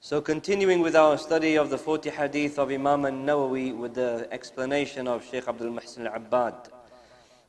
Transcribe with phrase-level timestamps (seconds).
[0.00, 5.08] So continuing with our study of the 40 hadith of Imam al-Nawawi with the explanation
[5.08, 6.68] of Shaykh Abdul Muhsin al-Abbad.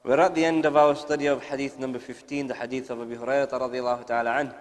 [0.05, 3.17] We're at the end of our study of hadith number 15, the hadith of Abu
[3.17, 4.55] Hurairah radiallahu ta'ala anhu,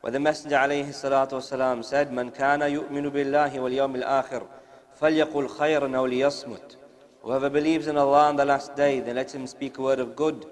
[0.00, 4.46] where the Messenger alayhi salatu wasalam said, من كان يؤمن بالله واليوم الآخر
[5.00, 6.76] فليقل خيرا أو ليصمت.
[7.22, 10.16] Whoever believes in Allah on the last day, then let him speak a word of
[10.16, 10.46] good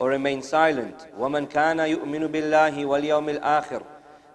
[0.00, 1.06] or remain silent.
[1.16, 3.82] ومن كان يؤمن بالله واليوم الآخر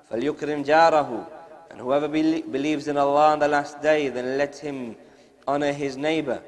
[0.09, 1.27] فليكرم جاره
[1.71, 4.95] and whoever be- believes in Allah on the last day, then let him
[5.47, 6.41] honor his neighbor.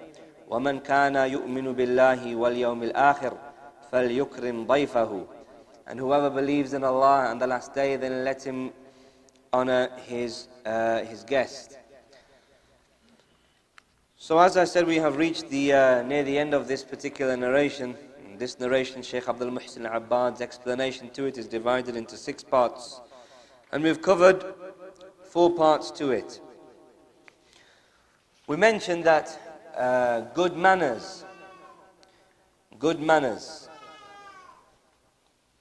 [0.50, 3.38] وَمَنْ كَانَ يُؤْمِنُ بِاللَّهِ وَالْيَوْمِ الْآخِرِ
[3.92, 5.28] فَلْيُكْرِمْ ضَيْفَهُ
[5.88, 8.72] And whoever believes in Allah on the last day, then let him
[9.54, 11.78] honor his, uh, his guest.
[14.18, 17.38] So as I said, we have reached the, uh, near the end of this particular
[17.38, 17.96] narration.
[18.38, 23.02] This narration, Shaykh Abdul Muhsin al-Abbad's explanation to it is divided into six parts.
[23.72, 24.44] And we've covered
[25.35, 26.41] four parts to it.
[28.47, 29.37] We mentioned that
[29.77, 31.25] uh, good manners,
[32.79, 33.69] good manners,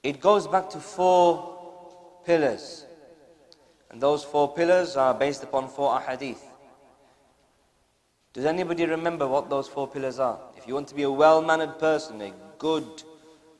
[0.03, 2.85] it goes back to four pillars.
[3.89, 6.43] And those four pillars are based upon four ahadith.
[8.33, 10.39] Does anybody remember what those four pillars are?
[10.55, 12.85] If you want to be a well mannered person, a good,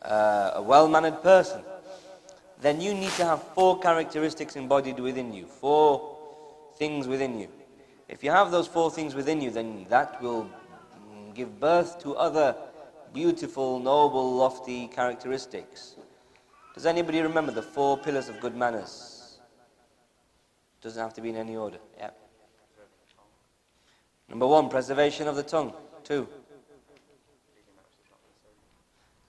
[0.04, 1.64] uh, a well mannered person,
[2.64, 6.18] then you need to have four characteristics embodied within you, four
[6.78, 7.50] things within you.
[8.08, 10.50] If you have those four things within you, then that will
[11.36, 12.56] give birth to other
[13.14, 15.96] beautiful, noble, lofty characteristics.
[16.74, 19.40] Does anybody remember the four pillars of good manners?
[20.82, 21.80] Doesn't have to be in any order.
[21.98, 22.12] Yeah.
[24.30, 25.74] Number one, preservation of the tongue.
[26.04, 26.28] Two,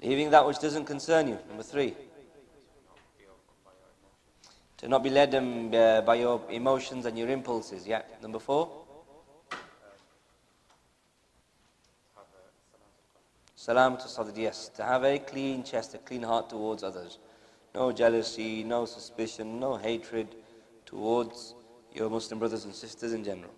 [0.01, 1.39] leaving that which doesn't concern you.
[1.49, 1.95] Number three,
[4.85, 7.87] to not be led um, uh, by your emotions and your impulses.
[7.87, 8.03] Yeah.
[8.21, 8.71] Number four.
[13.57, 14.69] Salam to Sadr, yes.
[14.77, 17.17] To have a clean chest, a clean heart towards others.
[17.75, 20.29] No jealousy, no suspicion, no hatred
[20.85, 21.55] towards
[21.95, 23.55] your Muslim brothers and sisters in general.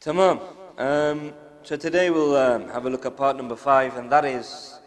[0.00, 0.40] Tamam.
[0.78, 1.32] Um,
[1.62, 4.80] so today we'll um, have a look at part number five, and that is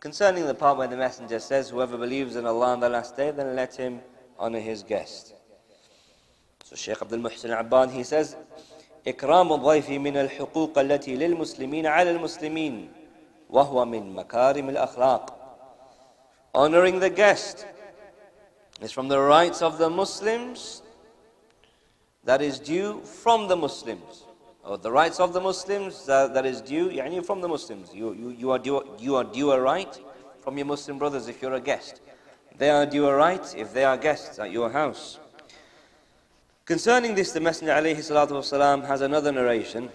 [0.00, 3.30] Concerning the part where the Messenger says, Whoever believes in Allah on the last day,
[3.32, 4.00] then let him
[4.38, 5.34] honor his guest.
[6.64, 8.34] So Shaykh Abdul Muhsin Abbad, he says,
[9.06, 12.92] إكرام الضيف من الحقوق التي للمسلمين على المسلمين
[13.50, 15.36] وهو من مكارم الأخلاق
[16.54, 17.66] Honoring the guest
[18.80, 20.82] is from the rights of the Muslims
[22.24, 24.24] that is due from the Muslims
[24.64, 27.94] or the rights of the Muslims that, that is due يعني from the Muslims.
[27.94, 29.98] You, you, you, are due, you are due a right
[30.42, 32.00] from your Muslim brothers if you're a guest.
[32.56, 35.18] They are due a right if they are guests at your house.
[36.66, 39.88] Concerning this, the Messenger والسلام, has another narration.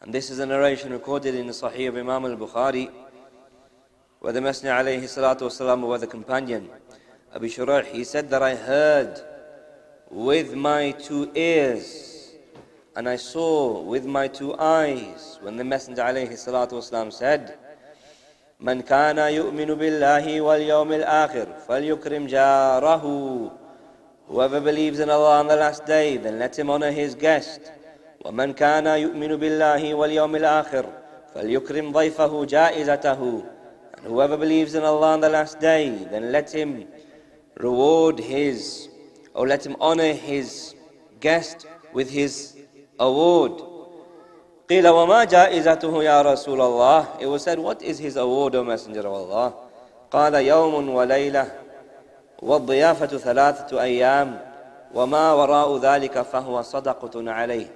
[0.00, 2.90] And this is a narration recorded in the Sahih of Imam al Bukhari,
[4.20, 6.70] where the Messenger والسلام, was the companion,
[7.34, 9.20] Abi Shurayh, he said that I heard
[10.10, 12.15] with my two ears
[12.95, 17.57] and I saw with my two eyes when the Messenger alayhi salatu wasalam said,
[18.61, 23.51] من كان يؤمن بالله واليوم الآخر فليكرم جاره
[24.27, 27.71] Whoever believes in Allah on the last day, then let him honor his guest.
[28.25, 30.85] ومن كان يؤمن بالله واليوم الآخر
[31.35, 33.43] فليكرم ضيفه جائزته
[33.97, 36.85] And whoever believes in Allah on the last day, then let him
[37.57, 38.89] reward his,
[39.33, 40.75] or let him honor his
[41.19, 42.54] guest with his
[42.99, 43.61] award.
[44.69, 49.01] قيل وما جائزته يا رسول الله It was said, what is his award, O Messenger
[49.01, 49.53] of Allah?
[50.11, 51.51] قال يوم وليلة
[52.41, 54.39] والضيافة ثلاثة أيام
[54.93, 57.67] وما وراء ذلك فهو صدقة عليه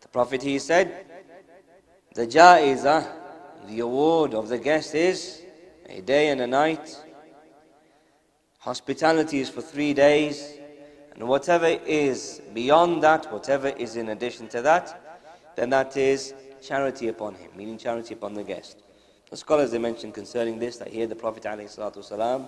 [0.00, 1.06] The Prophet he said,
[2.14, 3.06] the jaiza,
[3.68, 5.42] the award of the guest is
[5.88, 6.96] a day and a night.
[8.60, 10.58] Hospitality is for three days.
[11.15, 14.99] And whatever is beyond that, whatever is in addition to that,
[15.55, 18.81] then that is charity upon him, meaning charity upon the guest.
[19.29, 22.47] The scholars they mention concerning this that here the Prophet ﷺ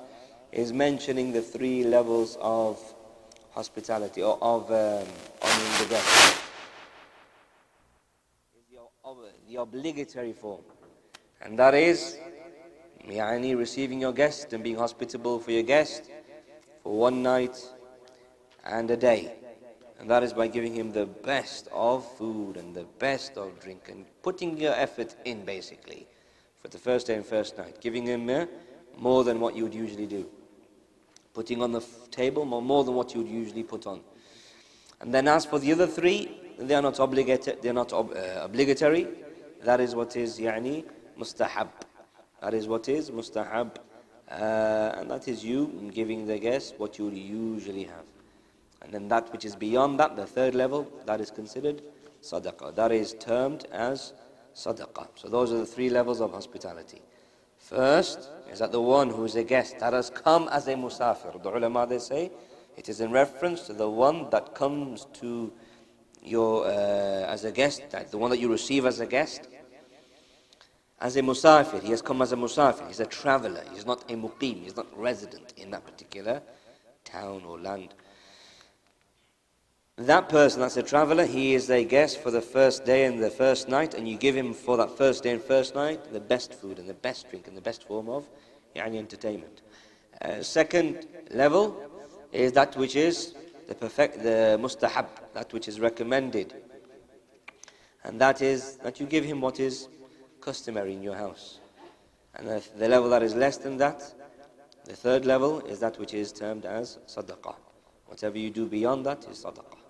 [0.52, 2.80] is mentioning the three levels of
[3.52, 5.08] hospitality or of um,
[5.42, 6.42] honoring the guest.
[9.48, 10.62] The obligatory form,
[11.42, 12.18] and that is
[13.08, 16.10] yani, receiving your guest and being hospitable for your guest
[16.84, 17.58] for one night
[18.65, 19.33] and a day.
[19.99, 23.89] And that is by giving him the best of food and the best of drink
[23.91, 26.07] and putting your effort in basically
[26.63, 27.81] for the first day and first night.
[27.81, 28.47] Giving him uh,
[28.99, 30.27] more than what you would usually do.
[31.35, 34.01] Putting on the f- table more, more than what you would usually put on.
[35.01, 38.13] And then as for the other three, they are not obligated, they are not ob-
[38.13, 39.07] uh, obligatory.
[39.63, 40.85] That is what is يعني
[41.19, 41.69] mustahab.
[42.41, 43.77] That is what is mustahab.
[44.31, 48.05] Uh, and that is you giving the guest what you would usually have.
[48.86, 51.82] And then that which is beyond that, the third level, that is considered
[52.22, 52.76] sadaqah.
[52.76, 54.14] That is termed as
[54.56, 55.08] sadaqah.
[55.16, 57.02] So those are the three levels of hospitality.
[57.58, 61.42] First is that the one who is a guest that has come as a musafir.
[61.42, 62.32] The ulama they say
[62.78, 65.52] it is in reference to the one that comes to
[66.22, 69.48] your uh, as a guest, the one that you receive as a guest.
[71.00, 72.88] As a musafir, he has come as a musafir.
[72.88, 73.64] He's a traveler.
[73.74, 74.64] He's not a muqim.
[74.64, 76.42] He's not resident in that particular
[77.04, 77.94] town or land.
[79.98, 83.30] That person that's a traveler, he is a guest for the first day and the
[83.30, 86.54] first night, and you give him for that first day and first night the best
[86.54, 88.28] food and the best drink and the best form of
[88.76, 89.62] yani, entertainment.
[90.22, 91.82] Uh, second level
[92.34, 93.36] is that which is
[93.70, 96.54] the perfect, the mustahab, that which is recommended.
[98.04, 99.88] And that is that you give him what is
[100.42, 101.62] customary in your house.
[102.36, 104.04] And the, the level that is less than that,
[104.84, 107.56] the third level is that which is termed as sadaqah.
[108.08, 109.85] Whatever you do beyond that is sadaqah.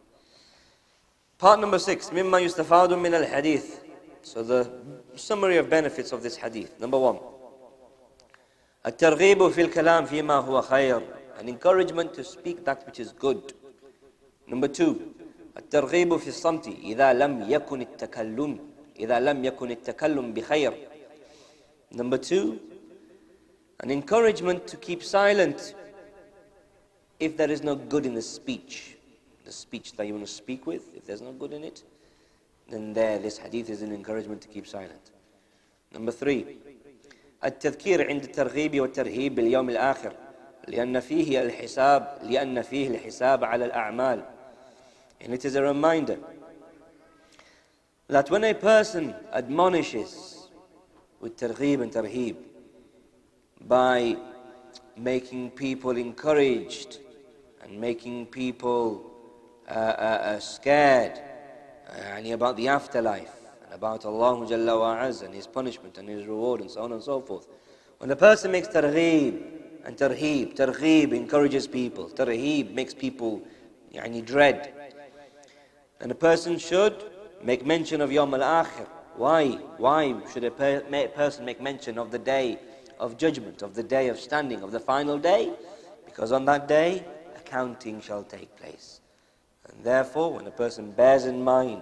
[1.44, 3.76] Part number six, مما يستفاد من الحديث.
[4.22, 4.70] So the
[5.17, 6.78] summary of benefits of this hadith.
[6.78, 7.19] Number one,
[8.87, 11.02] الترغيب في الكلام فيما هو خير.
[11.38, 13.55] An encouragement to speak that which is good.
[14.46, 15.00] Number two,
[15.56, 18.58] الترغيب في الصمت إذا لم يكن التكلم
[18.99, 20.75] إذا لم يكن التكلم بخير.
[21.93, 22.61] Number two,
[23.81, 25.75] an encouragement to keep silent
[27.19, 28.94] if there is no good in the speech
[29.44, 31.82] the speech that you want to speak with, if there's no good in it,
[32.69, 35.11] then there, this hadith is an encouragement to keep silent.
[35.93, 36.58] Number three,
[37.44, 40.12] التذكير عند الترغيب والترهيب باليوم الآخر
[40.69, 44.25] لأن فيه الحساب لأن فيه الحساب على الأعمال
[45.22, 46.19] and it is a reminder
[48.08, 50.49] that when a person admonishes
[51.20, 52.37] with targhib and tarhib
[53.67, 54.17] by
[54.96, 56.99] making people encouraged
[57.62, 59.11] and making people
[59.67, 61.19] uh, uh, uh, scared
[61.89, 63.33] uh, about the afterlife
[63.63, 67.47] and about Allah and His punishment and His reward and so on and so forth.
[67.97, 69.41] When a person makes targheeb
[69.85, 73.41] and tarheeb, targheeb encourages people, tarheeb makes people
[73.94, 74.71] yani, dread,
[76.00, 77.11] And a person should
[77.41, 78.88] make mention of Yawm al-Akhir.
[79.15, 79.51] Why?
[79.77, 80.81] Why should a per
[81.15, 82.59] person make mention of the day
[83.00, 85.53] of judgment, of the day of standing, of the final day?
[86.06, 89.00] Because on that day, accounting shall take place.
[89.83, 91.81] Therefore, when a person bears in mind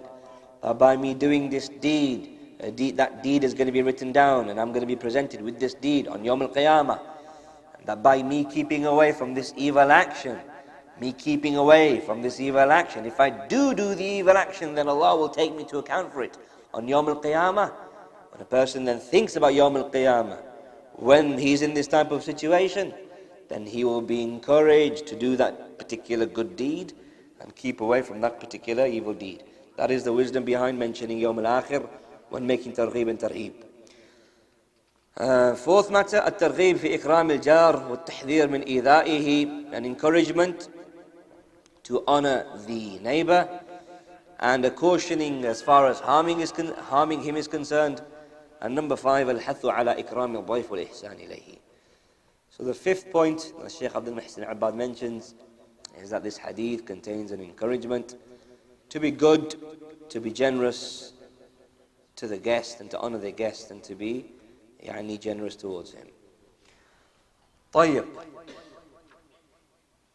[0.62, 2.38] that by me doing this deed,
[2.76, 5.42] deed, that deed is going to be written down and I'm going to be presented
[5.42, 7.00] with this deed on Yom Al Qiyamah,
[7.86, 10.40] that by me keeping away from this evil action,
[11.00, 14.88] me keeping away from this evil action, if I do do the evil action, then
[14.88, 16.38] Allah will take me to account for it
[16.74, 17.72] on Yom Al Qiyamah.
[18.32, 20.40] When a person then thinks about Yom Al Qiyamah,
[20.94, 22.94] when he's in this type of situation,
[23.50, 26.94] then he will be encouraged to do that particular good deed
[27.43, 29.45] and keep away from that particular evil deed.
[29.77, 31.89] That is the wisdom behind mentioning Yawm al-Akhir
[32.31, 33.53] when making targhib and tarhib.
[35.17, 40.69] Uh, fourth matter, الترغيب في إكرام الجار والتحذير من إيذائه an encouragement
[41.83, 43.49] to honor the neighbor
[44.41, 46.53] and a cautioning as far as harming, is
[46.89, 48.03] harming him is concerned.
[48.61, 51.59] And number five, الحث على إكرام الضيف والإحسان إليه.
[52.51, 55.35] So the fifth point, as Sheikh Abdul Muhsin Abbad mentions,
[56.03, 58.17] is that this hadith contains an encouragement
[58.89, 59.57] to be good,
[60.09, 61.13] to be generous
[62.17, 64.33] to the guest and to honor the guest and to be
[64.85, 66.09] يعني, generous towards him.
[67.73, 68.07] طيب.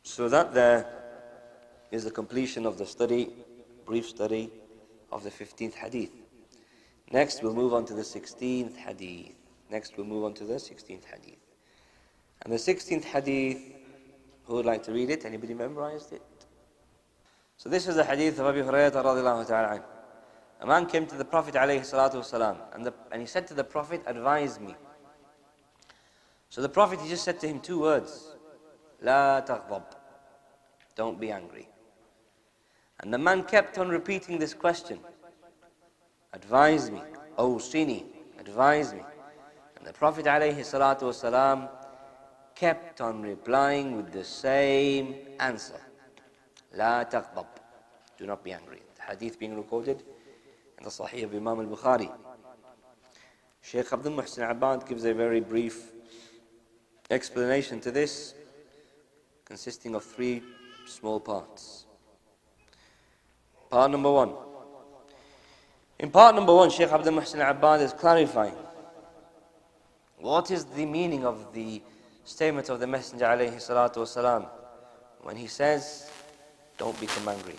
[0.03, 0.85] So that there
[1.91, 3.29] is the completion of the study,
[3.85, 4.49] brief study
[5.11, 6.11] of the 15th hadith.
[7.11, 9.35] Next we'll move on to the 16th hadith.
[9.69, 11.39] Next we'll move on to the 16th hadith.
[12.41, 13.59] And the 16th hadith
[14.48, 15.26] who would like to read it?
[15.26, 16.22] Anybody memorized it?
[17.58, 19.84] So this is the hadith of Abu Hurairah radiallahu ta'ala
[20.60, 24.00] A man came to the Prophet alayhi and, the, and he said to the Prophet,
[24.06, 24.74] advise me.
[26.48, 28.36] So the Prophet, he just said to him two words.
[29.02, 29.82] La taghdab.
[30.96, 31.68] Don't be angry.
[33.00, 34.98] And the man kept on repeating this question.
[36.32, 37.02] Advise me.
[37.36, 38.04] Oh, Sini,
[38.38, 39.02] advise me.
[39.76, 41.68] And the Prophet alayhi salatu wasalam,
[42.58, 45.80] kept on replying with the same answer.
[46.74, 47.46] La taghdab.
[48.18, 48.82] Do not be angry.
[48.96, 50.02] The hadith being recorded
[50.76, 52.10] in the Sahih of Imam al-Bukhari.
[53.62, 55.92] Sheikh Abdul Muhsin Abad gives a very brief
[57.10, 58.34] explanation to this,
[59.44, 60.42] consisting of three
[60.84, 61.86] small parts.
[63.70, 64.32] Part number one.
[66.00, 68.56] In part number one, Sheikh Abdul Muhsin Abad is clarifying
[70.18, 71.80] what is the meaning of the
[72.28, 74.46] statement of the Messenger alayhi salatu wasalam
[75.22, 76.10] when he says,
[76.76, 77.56] Don't become angry.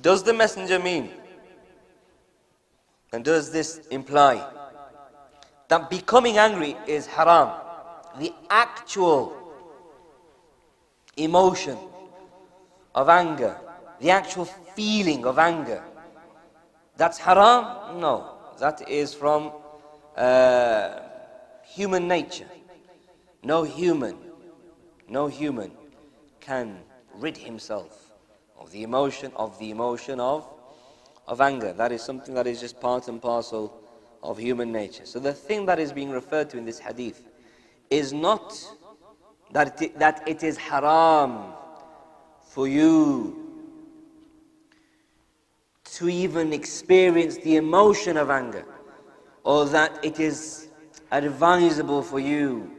[0.00, 1.10] Does the Messenger mean,
[3.12, 4.44] and does this imply,
[5.68, 7.50] that becoming angry is haram?
[8.18, 9.36] The actual
[11.16, 11.78] emotion
[12.94, 13.56] of anger
[14.00, 15.82] the actual feeling of anger.
[16.96, 18.00] That's haram?
[18.00, 18.32] No.
[18.58, 19.52] That is from
[20.16, 21.00] uh,
[21.66, 22.48] human nature.
[23.42, 24.16] No human,
[25.08, 25.70] no human
[26.40, 26.78] can
[27.14, 28.12] rid himself
[28.58, 30.48] of the emotion of the emotion of
[31.26, 31.72] of anger.
[31.72, 33.80] That is something that is just part and parcel
[34.22, 35.04] of human nature.
[35.06, 37.22] So the thing that is being referred to in this hadith
[37.90, 38.58] is not
[39.52, 41.52] that it, that it is haram
[42.42, 43.42] for you
[45.84, 48.64] to even experience the emotion of anger,
[49.44, 50.65] or that it is
[51.10, 52.70] advisable for you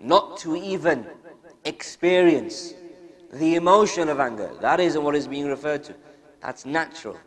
[0.00, 1.06] not to even
[1.64, 2.74] experience
[3.32, 4.50] the emotion of anger.
[4.60, 5.94] That isn't what is being referred to.
[6.40, 7.18] That's natural.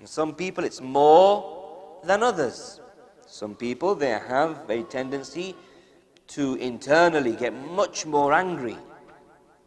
[0.00, 2.80] In some people, it's more than others.
[3.26, 5.54] Some people, they have a tendency
[6.28, 8.76] to internally get much more angry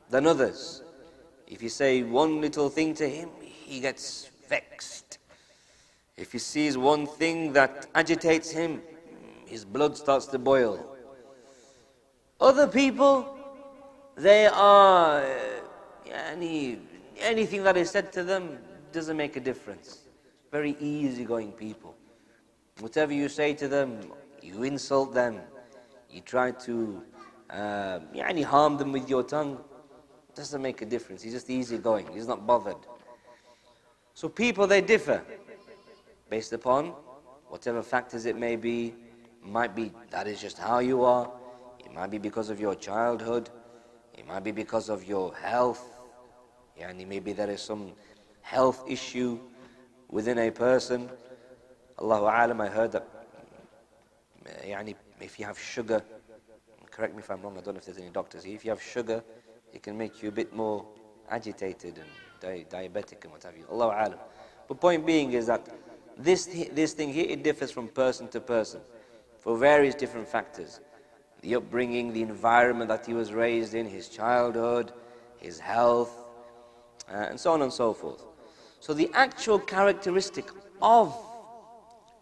[0.09, 0.83] than others.
[1.47, 5.19] If you say one little thing to him, he gets vexed.
[6.17, 8.81] If he sees one thing that agitates him,
[9.45, 10.95] his blood starts to boil.
[12.39, 13.37] Other people,
[14.15, 15.23] they are,
[16.11, 16.79] any,
[17.19, 18.57] anything that is said to them
[18.91, 19.99] doesn't make a difference.
[20.51, 21.95] Very easygoing people.
[22.79, 23.99] Whatever you say to them,
[24.41, 25.39] you insult them,
[26.09, 27.01] you try to
[27.49, 27.99] uh,
[28.43, 29.59] harm them with your tongue,
[30.35, 31.21] doesn't make a difference.
[31.21, 32.77] He's just easygoing, he's not bothered.
[34.13, 35.23] So people, they differ
[36.29, 36.93] based upon
[37.47, 38.93] whatever factors it may be.
[39.45, 41.31] Might be that is just how you are.
[41.79, 43.49] It might be because of your childhood.
[44.17, 45.83] It might be because of your health.
[46.81, 47.91] Yani maybe there is some
[48.41, 49.39] health issue
[50.09, 51.09] within a person.
[52.01, 53.07] Allahu alam, I heard that
[54.45, 56.01] mm, yani if you have sugar,
[56.89, 58.71] correct me if I'm wrong, I don't know if there's any doctors here, if you
[58.71, 59.23] have sugar,
[59.71, 60.85] it can make you a bit more
[61.29, 62.09] agitated and
[62.41, 63.65] di diabetic and what have you.
[63.69, 64.19] Allah alam.
[64.67, 65.67] But point being is that
[66.17, 68.81] this, this thing here, it differs from person to person
[69.45, 70.79] for various different factors.
[71.41, 74.91] The upbringing, the environment that he was raised in, his childhood,
[75.37, 76.11] his health,
[77.07, 78.25] uh, and so on and so forth.
[78.79, 80.49] So the actual characteristic
[80.81, 81.15] of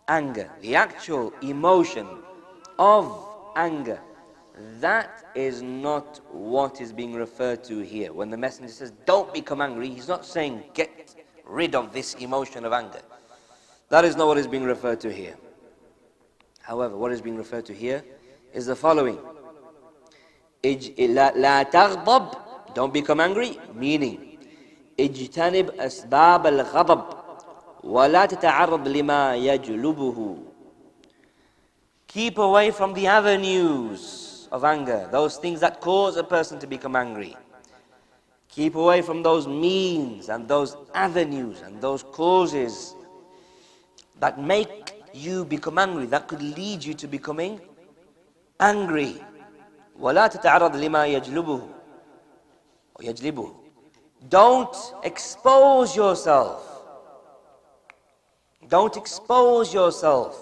[0.10, 2.06] anger, the actual emotion
[2.78, 3.26] of
[3.56, 4.02] anger,
[4.82, 8.12] that is not what is being referred to here.
[8.12, 11.16] When the messenger says, Don't become angry, he's not saying, Get
[11.46, 13.02] rid of this emotion of anger.
[13.88, 15.38] That is not what is being referred to here.
[16.63, 18.05] However, what is being referred to here
[18.53, 19.19] is the following
[20.65, 22.35] لا تغضب
[22.75, 24.39] Don't become angry, meaning
[25.01, 27.05] اجتنب أسباب الغضب
[27.85, 30.37] ولا تتعرض لما يجلبه
[32.09, 36.97] Keep away from the avenues of anger, those things that cause a person to become
[36.97, 37.37] angry.
[38.49, 42.95] Keep away from those means and those avenues and those causes
[44.21, 44.82] that make
[45.13, 47.61] you become angry, that could lead you to becoming
[48.61, 49.23] angry.
[50.01, 51.69] ولا تتعرض لما يجلبه
[52.99, 53.55] ويجلبه
[54.29, 56.63] Don't expose yourself.
[58.69, 60.37] Don't expose yourself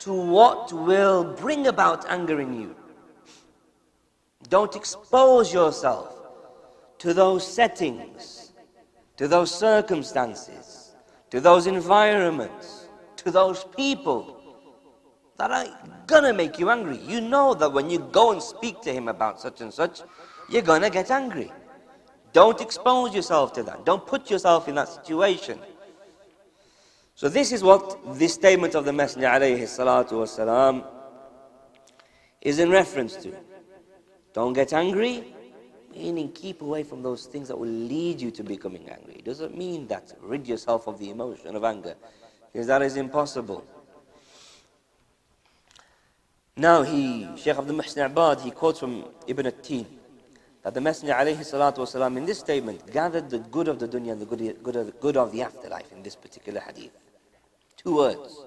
[0.00, 2.76] to what will bring about anger in you.
[4.48, 6.14] Don't expose yourself
[6.98, 8.52] to those settings,
[9.16, 10.94] to those circumstances,
[11.30, 12.81] to those environments,
[13.23, 14.39] to those people
[15.37, 15.65] that are
[16.07, 16.97] gonna make you angry.
[16.97, 20.01] You know that when you go and speak to him about such and such,
[20.49, 21.51] you're gonna get angry.
[22.33, 23.85] Don't expose yourself to that.
[23.85, 25.59] Don't put yourself in that situation.
[27.15, 30.83] So this is what this statement of the Messenger alayhi
[32.41, 33.31] is in reference to.
[34.33, 35.33] Don't get angry,
[35.93, 39.15] meaning keep away from those things that will lead you to becoming angry.
[39.19, 41.95] It doesn't mean that rid yourself of the emotion of anger,
[42.53, 43.65] because that is impossible.
[46.55, 49.87] Now he, Shaykh Abdul Muhsin Abad, he quotes from Ibn at-Tin
[50.61, 54.11] that the Messenger alayhi salatu wasalam in this statement gathered the good of the dunya
[54.11, 56.91] and the good, good, of, good of the afterlife in this particular hadith.
[57.75, 58.45] Two words,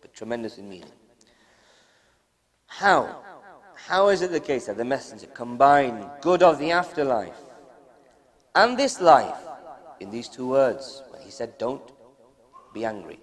[0.00, 0.88] but tremendous in meaning.
[2.66, 3.22] How?
[3.74, 7.36] How is it the case that the Messenger combined good of the afterlife
[8.54, 9.36] and this life
[10.00, 11.82] in these two words when he said, Don't
[12.73, 13.19] be angry?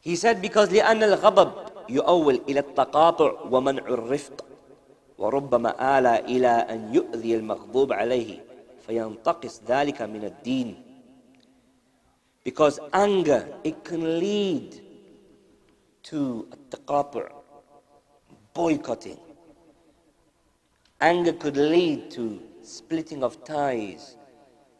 [0.00, 1.52] He said, Because لأن الغضب
[1.88, 4.44] يؤول إلى التقاطع ومنع الرفق
[5.18, 8.44] وربما آل إلى أن يؤذي المغضوب عليه
[8.86, 10.82] فينتقص ذلك من الدين
[12.44, 14.80] because anger it can lead
[16.02, 17.28] to التقاطع
[18.54, 19.18] boycotting
[21.00, 24.16] anger could lead to splitting of ties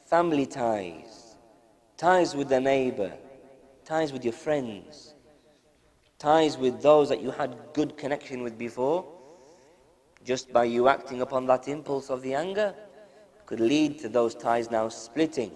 [0.06, 1.21] family ties
[1.97, 3.11] ties with the neighbor
[3.85, 5.13] ties with your friends
[6.23, 9.03] ties with those that you had good connection with before,
[10.23, 12.73] just by you acting upon that impulse of the anger,
[13.45, 15.51] could lead to those ties now splitting.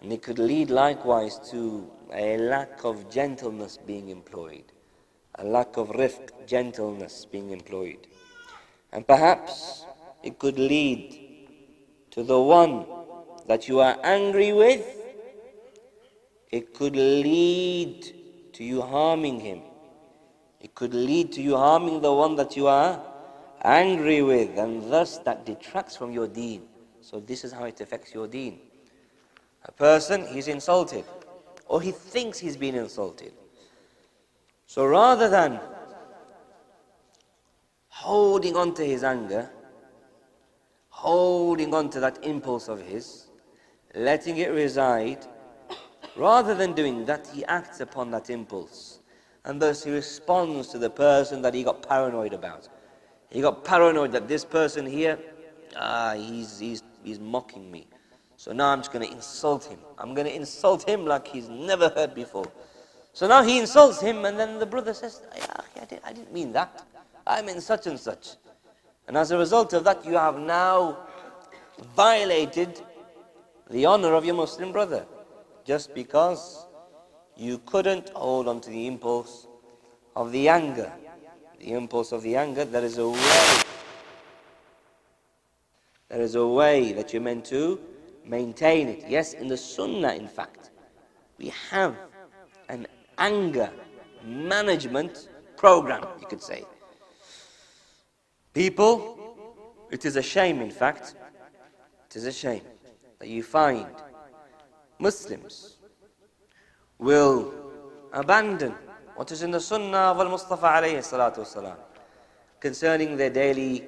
[0.00, 4.64] And it could lead likewise to a lack of gentleness being employed,
[5.36, 8.06] a lack of rifq, gentleness being employed.
[8.92, 9.86] And perhaps
[10.22, 11.18] it could lead
[12.10, 12.84] to the one
[13.50, 14.86] that you are angry with,
[16.52, 18.14] it could lead
[18.52, 19.60] to you harming him.
[20.60, 23.02] It could lead to you harming the one that you are
[23.64, 26.62] angry with, and thus that detracts from your deen.
[27.00, 28.60] So, this is how it affects your deen.
[29.64, 31.04] A person, he's insulted,
[31.66, 33.32] or he thinks he's been insulted.
[34.68, 35.58] So, rather than
[37.88, 39.50] holding on to his anger,
[40.90, 43.26] holding on to that impulse of his,
[43.94, 45.26] letting it reside,
[46.16, 48.98] Rather than doing that, he acts upon that impulse.
[49.44, 52.68] And thus he responds to the person that he got paranoid about.
[53.30, 55.18] He got paranoid that this person here,
[55.76, 57.86] ah, he's, he's, he's mocking me.
[58.36, 59.78] So now I'm just going to insult him.
[59.98, 62.50] I'm going to insult him like he's never heard before.
[63.12, 65.22] So now he insults him, and then the brother says,
[65.76, 66.84] I didn't, I didn't mean that.
[67.26, 68.36] I meant such and such.
[69.08, 70.98] And as a result of that, you have now
[71.96, 72.82] violated
[73.70, 75.06] the honor of your Muslim brother
[75.64, 76.66] just because
[77.36, 79.46] you couldn't hold on to the impulse
[80.16, 80.92] of the anger.
[81.60, 83.62] The impulse of the anger, there is a way.
[86.08, 87.80] There is a way that you're meant to
[88.24, 89.04] maintain it.
[89.08, 90.70] Yes, in the Sunnah, in fact,
[91.38, 91.94] we have
[92.68, 93.70] an anger
[94.24, 96.64] management program, you could say.
[98.52, 99.36] People,
[99.90, 101.14] it is a shame, in fact,
[102.08, 102.62] it is a shame
[103.20, 103.86] that you find
[104.98, 105.76] Muslims
[106.98, 107.52] will
[108.12, 108.74] abandon
[109.14, 111.76] what is in the Sunnah of Al-Mustafa alayhi salatu wasalam
[112.58, 113.86] concerning their daily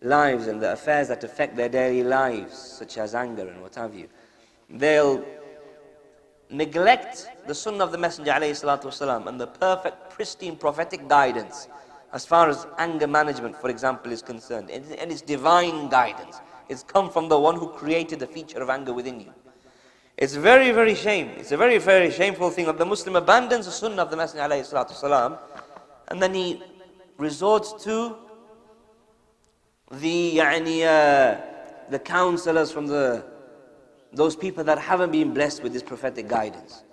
[0.00, 3.94] lives and the affairs that affect their daily lives, such as anger and what have
[3.94, 4.08] you.
[4.68, 5.24] They'll
[6.50, 11.68] neglect the Sunnah of the Messenger wasalam and the perfect, pristine prophetic guidance
[12.12, 14.70] as far as anger management, for example, is concerned.
[14.70, 16.40] And it's divine guidance.
[16.71, 19.33] It's come from the one who created the feature of anger within you.
[20.17, 21.29] It's very, very shame.
[21.37, 24.47] It's a very, very shameful thing that the Muslim abandons the sunnah of the Messenger
[24.49, 25.37] والسلام,
[26.07, 26.61] and then he
[27.17, 28.17] resorts to
[29.91, 31.39] the, يعني, uh,
[31.89, 33.23] the counselors from the,
[34.11, 36.83] those people that haven't been blessed with this prophetic guidance.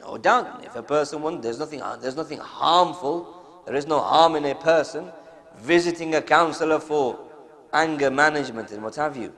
[0.00, 4.36] No doubt, if a person wants, there's nothing, there's nothing harmful, there is no harm
[4.36, 5.10] in a person
[5.56, 7.18] visiting a counselor for
[7.73, 9.33] anger management and what have you.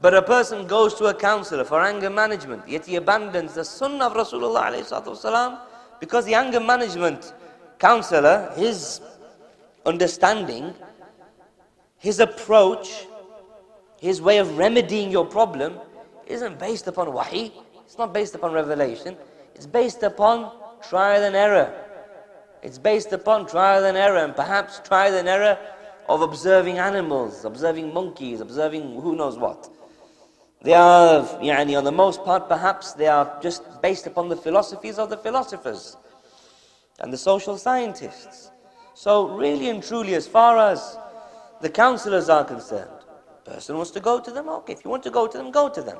[0.00, 4.06] But a person goes to a counselor for anger management, yet he abandons the sunnah
[4.06, 5.60] of Rasulullah
[6.00, 7.32] because the anger management
[7.78, 9.00] counselor, his
[9.86, 10.74] understanding,
[11.98, 13.06] his approach,
[14.00, 15.78] his way of remedying your problem
[16.26, 17.52] isn't based upon wahi,
[17.84, 19.16] it's not based upon revelation,
[19.54, 20.50] it's based upon
[20.82, 21.72] trial and error.
[22.62, 25.58] It's based upon trial and error, and perhaps trial and error
[26.08, 29.68] of observing animals, observing monkeys, observing who knows what.
[30.62, 34.98] They are, yani, on the most part, perhaps they are just based upon the philosophies
[34.98, 35.96] of the philosophers
[37.00, 38.50] and the social scientists.
[38.94, 40.96] So, really and truly, as far as
[41.60, 42.90] the counselors are concerned,
[43.44, 44.74] person wants to go to them, okay.
[44.74, 45.98] If you want to go to them, go to them.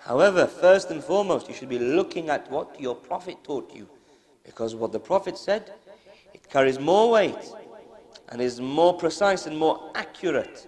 [0.00, 3.88] However, first and foremost, you should be looking at what your Prophet taught you.
[4.44, 5.72] Because what the Prophet said,
[6.34, 7.38] it carries more weight
[8.28, 10.66] and is more precise and more accurate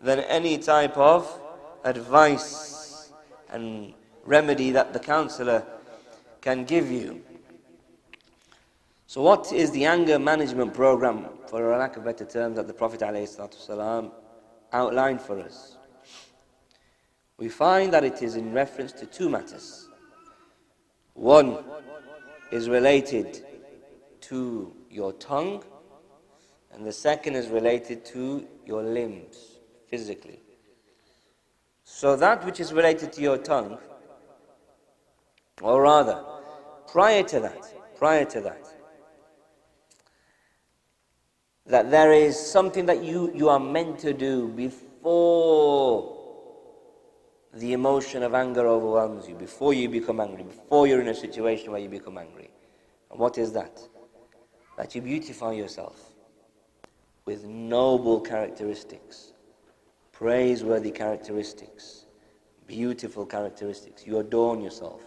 [0.00, 1.40] than any type of
[1.84, 3.12] advice
[3.50, 5.64] and remedy that the counselor
[6.40, 7.22] can give you.
[9.06, 12.74] So, what is the anger management program, for a lack of better terms, that the
[12.74, 14.10] Prophet ﷺ
[14.72, 15.76] outlined for us?
[17.36, 19.88] We find that it is in reference to two matters.
[21.14, 21.58] One
[22.50, 23.44] is related
[24.22, 25.62] to your tongue,
[26.74, 29.58] and the second is related to your limbs,
[29.88, 30.40] physically.
[31.84, 33.78] So, that which is related to your tongue,
[35.62, 36.24] or rather,
[36.88, 38.66] prior to that, prior to that,
[41.66, 46.10] that there is something that you, you are meant to do before
[47.52, 51.70] the emotion of anger overwhelms you, before you become angry, before you're in a situation
[51.70, 52.50] where you become angry.
[53.10, 53.80] And what is that?
[54.76, 56.13] That you beautify yourself
[57.26, 59.32] with noble characteristics,
[60.12, 62.04] praiseworthy characteristics,
[62.66, 64.06] beautiful characteristics.
[64.06, 65.02] You adorn yourself,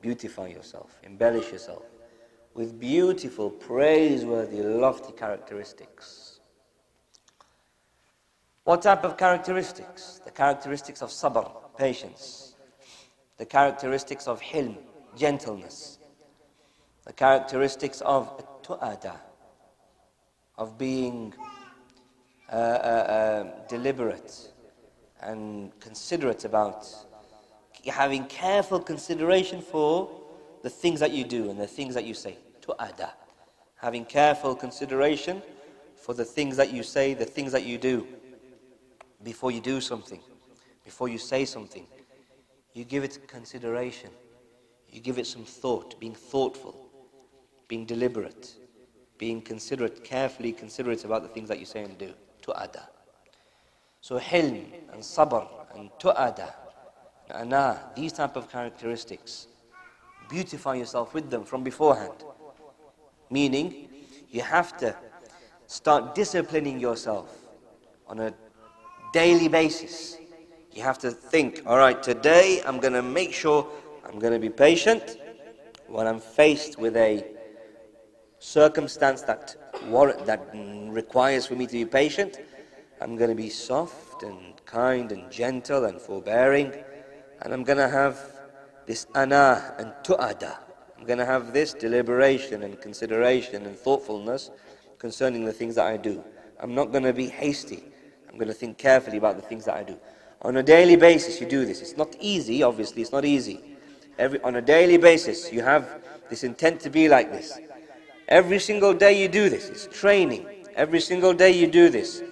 [0.00, 1.84] beautify yourself, embellish yourself
[2.54, 6.40] with beautiful, praiseworthy, lofty characteristics.
[8.64, 10.20] What type of characteristics?
[10.24, 12.54] The characteristics of sabr, patience.
[13.38, 14.76] The characteristics of hilm,
[15.16, 15.98] gentleness.
[17.06, 19.16] The characteristics of tu'ada,
[20.56, 21.34] of being
[22.50, 24.50] uh, uh, uh, deliberate
[25.20, 26.86] and considerate about
[27.86, 30.10] having careful consideration for
[30.62, 32.36] the things that you do and the things that you say.
[32.60, 33.10] Tu'ada,
[33.76, 35.42] Having careful consideration
[35.96, 38.06] for the things that you say, the things that you do.
[39.22, 40.20] Before you do something,
[40.84, 41.86] before you say something,
[42.74, 44.10] you give it consideration.
[44.90, 46.76] You give it some thought, being thoughtful,
[47.66, 48.54] being deliberate,
[49.22, 52.12] being considerate, carefully considerate about the things that you say and do.
[52.44, 52.88] Tu'ada.
[54.00, 56.52] So hilm and sabr and tu'ada,
[57.30, 59.46] ana, these type of characteristics
[60.28, 62.24] beautify yourself with them from beforehand.
[63.30, 63.88] Meaning,
[64.28, 64.96] you have to
[65.68, 67.28] start disciplining yourself
[68.08, 68.34] on a
[69.12, 70.16] daily basis.
[70.72, 73.68] You have to think, all right, today I'm going to make sure
[74.04, 75.16] I'm going to be patient
[75.86, 77.24] when I'm faced with a
[78.42, 79.54] circumstance that
[79.86, 82.40] warrant, that requires for me to be patient.
[83.00, 86.72] I'm going to be soft and kind and gentle and forbearing,
[87.40, 88.18] and I'm going to have
[88.84, 90.58] this ana and tu'ada.
[90.98, 94.50] I'm going to have this deliberation and consideration and thoughtfulness
[94.98, 96.22] concerning the things that I do.
[96.58, 97.84] I'm not going to be hasty.
[98.28, 99.96] I'm going to think carefully about the things that I do.
[100.42, 101.80] On a daily basis, you do this.
[101.80, 103.60] It's not easy, obviously, it's not easy.
[104.18, 107.56] Every, on a daily basis, you have this intent to be like this.
[108.28, 109.68] Every single day you do this.
[109.68, 110.46] It's training.
[110.74, 112.22] Every single day you do this.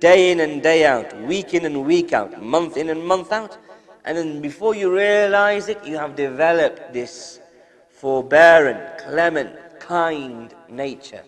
[0.00, 3.56] Day in and day out, week in and week out, month in and month out.
[4.04, 7.40] And then before you realize it, you have developed this
[7.88, 11.22] forbearing, clement, kind nature,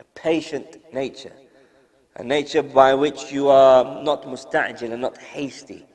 [0.00, 1.32] a patient nature,
[2.16, 5.86] a nature by which you are not musta'jil and not hasty.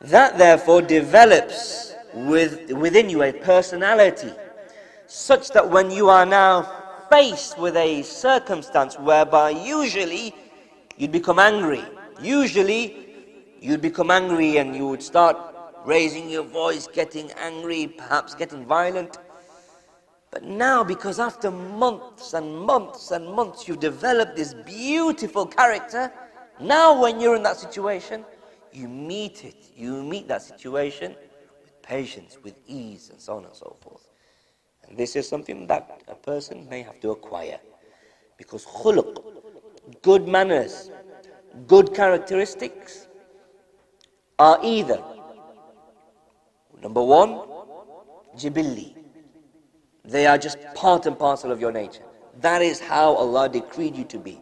[0.00, 4.32] That therefore develops with, within you a personality
[5.14, 6.62] such that when you are now
[7.08, 10.34] faced with a circumstance whereby usually
[10.96, 11.84] you'd become angry,
[12.20, 13.06] usually
[13.60, 15.36] you'd become angry and you would start
[15.84, 19.18] raising your voice, getting angry, perhaps getting violent.
[20.32, 26.12] But now, because after months and months and months you've developed this beautiful character,
[26.60, 28.24] now when you're in that situation,
[28.72, 29.70] you meet it.
[29.76, 31.14] You meet that situation
[31.62, 34.03] with patience, with ease, and so on and so forth.
[34.92, 37.58] This is something that a person may have to acquire.
[38.36, 39.22] Because khuluq,
[40.02, 40.90] good manners,
[41.66, 43.08] good characteristics,
[44.38, 45.02] are either
[46.82, 47.40] number one,
[48.36, 48.94] jibilli.
[50.04, 52.02] They are just part and parcel of your nature.
[52.40, 54.40] That is how Allah decreed you to be.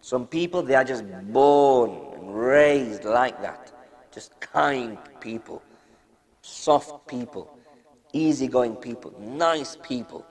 [0.00, 3.72] Some people, they are just born and raised like that.
[4.12, 5.62] Just kind people,
[6.42, 7.55] soft people,
[8.22, 10.24] easygoing people, nice people.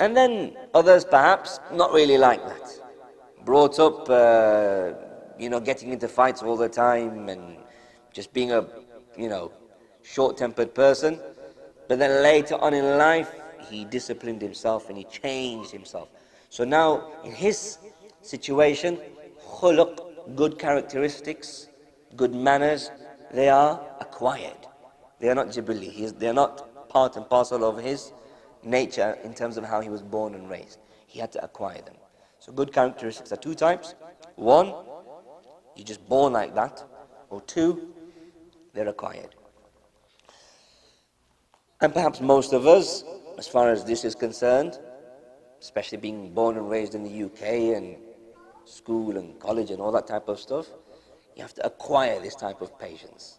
[0.00, 2.66] And then others, perhaps, not really like that.
[3.44, 4.08] Brought up.
[4.08, 7.56] Uh, you know, getting into fights all the time and
[8.12, 8.66] just being a,
[9.16, 9.52] you know,
[10.02, 11.20] short-tempered person.
[11.88, 13.30] But then later on in life,
[13.70, 16.08] he disciplined himself and he changed himself.
[16.50, 17.78] So now, in his
[18.22, 18.98] situation,
[19.46, 21.68] khuluq, good characteristics,
[22.16, 22.90] good manners,
[23.32, 24.67] they are acquired.
[25.20, 26.18] They are not jibilli.
[26.18, 28.12] They are not part and parcel of his
[28.62, 30.78] nature in terms of how he was born and raised.
[31.06, 31.96] He had to acquire them.
[32.38, 33.94] So good characteristics are two types.
[34.36, 34.72] One,
[35.76, 36.82] you're just born like that.
[37.30, 37.94] Or two,
[38.72, 39.34] they're acquired.
[41.80, 43.04] And perhaps most of us,
[43.38, 44.78] as far as this is concerned,
[45.60, 47.96] especially being born and raised in the UK and
[48.64, 50.66] school and college and all that type of stuff,
[51.36, 53.38] you have to acquire this type of patience.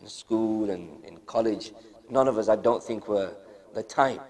[0.00, 1.72] In school and in college,
[2.10, 3.32] none of us, I don't think, were
[3.74, 4.22] the type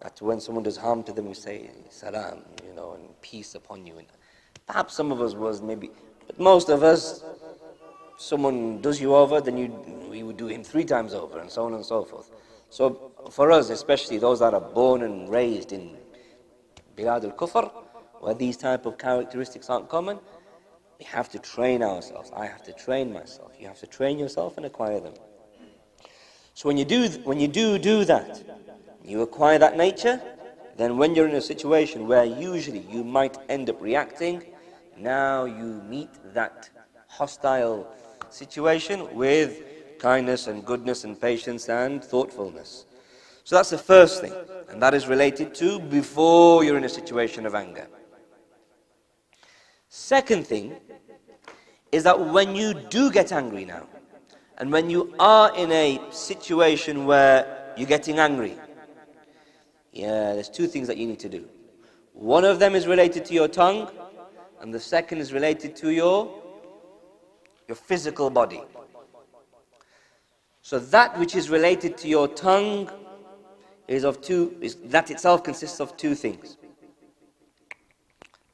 [0.00, 3.86] that when someone does harm to them, we say, salam, you know, and peace upon
[3.86, 3.98] you.
[3.98, 4.06] And
[4.66, 5.90] perhaps some of us was maybe,
[6.26, 7.24] but most of us,
[8.18, 9.68] someone does you over, then you,
[10.10, 12.30] we would do him three times over, and so on and so forth.
[12.70, 15.96] So for us, especially those that are born and raised in
[16.96, 17.70] Bilad al-Kufr,
[18.20, 20.18] where these type of characteristics aren't common,
[20.98, 22.30] we have to train ourselves.
[22.34, 23.52] I have to train myself.
[23.58, 25.14] You have to train yourself and acquire them.
[26.54, 28.42] So when you do, when you do do that,
[29.04, 30.20] you acquire that nature,
[30.76, 34.42] then when you're in a situation where usually you might end up reacting,
[34.96, 36.70] now you meet that
[37.08, 37.86] hostile
[38.30, 39.62] situation with
[39.98, 42.86] kindness and goodness and patience and thoughtfulness.
[43.44, 44.32] So that's the first thing,
[44.70, 47.86] and that is related to before you're in a situation of anger.
[49.88, 50.76] Second thing
[51.96, 53.86] is that when you do get angry now,
[54.58, 58.54] and when you are in a situation where you're getting angry,
[59.92, 61.48] yeah, there's two things that you need to do.
[62.12, 63.90] One of them is related to your tongue,
[64.60, 66.42] and the second is related to your,
[67.66, 68.62] your physical body.
[70.60, 72.90] So that which is related to your tongue
[73.88, 76.58] is of two, is, that itself consists of two things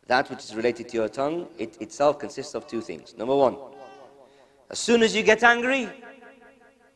[0.08, 3.15] That which is related to your tongue, it itself consists of two things.
[3.17, 3.58] Number one,
[4.69, 5.89] as soon as you get angry,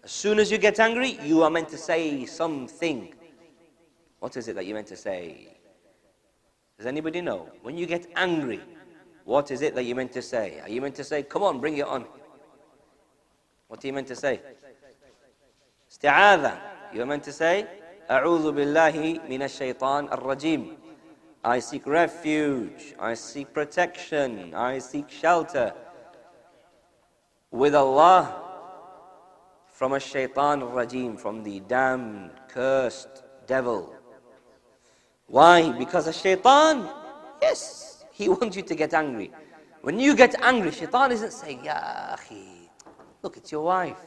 [0.04, 3.14] as soon as you get angry, you are meant to say something.
[4.20, 5.48] What is it that you're meant to say?
[6.78, 7.50] Does anybody know?
[7.62, 8.62] When you get angry,
[9.26, 10.60] what is it that you're meant to say?
[10.62, 12.06] Are you meant to say, come on, bring it on?
[13.68, 14.42] What are you meant to say?
[15.92, 16.58] Isti'adha.
[16.94, 17.68] You're meant to say,
[18.10, 20.78] أعوذ بالله من الشيطان الرجيم.
[21.47, 22.95] I seek refuge.
[22.99, 24.53] I seek protection.
[24.53, 25.73] I seek shelter
[27.53, 28.43] with Allah
[29.69, 33.95] from a shaitan rajim, from the damned, cursed devil.
[35.29, 35.71] Why?
[35.71, 36.89] Because a shaitan,
[37.41, 39.31] yes, he wants you to get angry.
[39.83, 41.79] When you get angry, shaitan isn't saying, Ya
[42.17, 42.69] akhi,
[43.23, 44.01] look, it's your wife.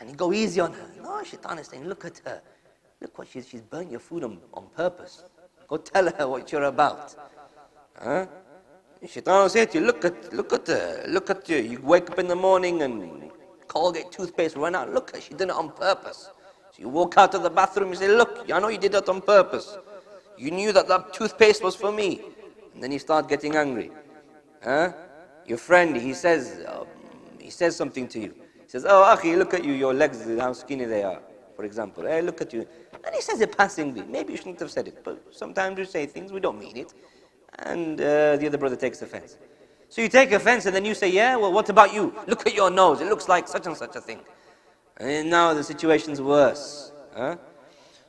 [0.00, 0.88] And go easy on her.
[1.02, 2.40] No, shaitan is saying, look at her.
[3.02, 5.24] Look what she's, she's burnt your food on, on purpose.
[5.72, 7.14] Go tell her what you're about.
[7.98, 8.26] Huh?
[9.08, 11.56] Shaitan will say to you, look at, look at her, look at you.
[11.56, 13.30] You wake up in the morning and
[13.68, 14.92] Colgate toothpaste run out.
[14.92, 16.28] Look, she did it on purpose.
[16.72, 19.08] So you walk out of the bathroom, you say, look, I know you did that
[19.08, 19.78] on purpose.
[20.36, 22.20] You knew that that toothpaste was for me.
[22.74, 23.90] And then you start getting angry.
[24.62, 24.92] Huh?
[25.46, 26.86] Your friend, he says, um,
[27.40, 28.34] he says something to you.
[28.62, 31.22] He says, oh, Akhi, look at you, your legs, how skinny they are,
[31.62, 32.08] for example.
[32.08, 32.66] I look at you.
[33.04, 34.02] And he says it passingly.
[34.02, 36.92] Maybe you shouldn't have said it, but sometimes we say things, we don't mean it.
[37.60, 39.36] And uh, the other brother takes offense.
[39.88, 42.04] So you take offense and then you say, yeah, well, what about you?
[42.26, 43.00] Look at your nose.
[43.00, 44.20] It looks like such and such a thing.
[44.96, 46.90] And now the situation's worse.
[47.14, 47.36] Huh?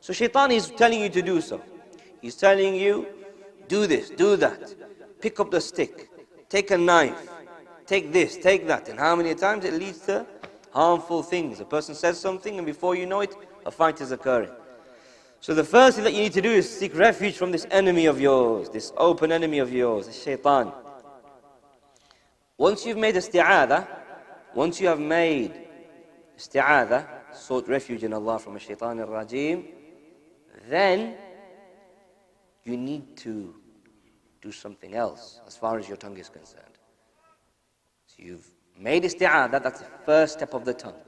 [0.02, 1.62] So shaitan is telling you to do so.
[2.22, 3.06] He's telling you,
[3.68, 4.74] do this, do that.
[5.22, 6.10] Pick up the stick.
[6.50, 7.30] Take a knife.
[7.86, 8.90] Take this, take that.
[8.90, 10.26] And how many times it leads to
[10.74, 11.60] harmful things.
[11.60, 14.50] A person says something and before you know it, a fight is occurring.
[15.40, 18.08] So the first thing that you need to do is seek refuge from this enemy
[18.08, 20.72] of yours, this open enemy of yours, the shaitan.
[22.58, 23.88] Once you've made isti'adha,
[24.56, 25.54] once you have made
[26.38, 29.66] isti'adha, sought refuge in Allah from a shaitan al-rajim,
[30.70, 31.16] then
[32.64, 33.54] you need to
[34.42, 36.78] do something else as far as your tongue is concerned.
[38.08, 38.50] So you've
[38.84, 41.02] Made isti'adah, that's the first step of the tongue.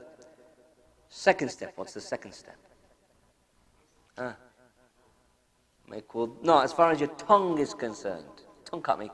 [1.10, 2.56] Second step, what's the second step?
[4.16, 4.34] Ah.
[5.86, 6.42] Make wudu.
[6.42, 9.10] No, as far as your tongue is concerned, tongue can't make.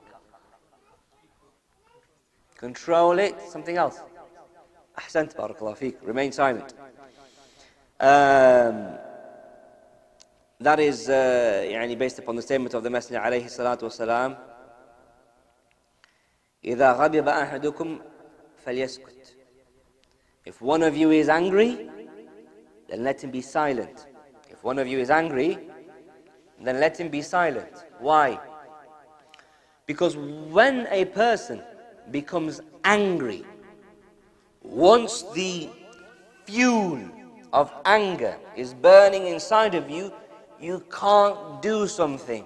[2.57, 3.99] Control it, something else.
[4.97, 5.99] Ahsant, barakallah fik.
[6.03, 6.73] Remain silent.
[7.99, 8.97] Um,
[10.61, 14.39] that is uh, based upon the statement of the Messenger عليه الصلاة والسلام
[16.65, 18.01] إذا غضب أحدكم
[18.66, 19.36] فليسكت
[20.46, 21.90] If one of you is angry,
[22.90, 24.08] then let him be silent
[24.68, 25.58] one of you is angry,
[26.60, 27.86] then let him be silent.
[28.00, 28.38] Why?
[29.86, 31.62] Because when a person
[32.12, 33.46] becomes angry,
[34.62, 35.70] once the
[36.46, 37.00] fuel
[37.54, 40.12] of anger is burning inside of you,
[40.60, 42.44] you can't do something.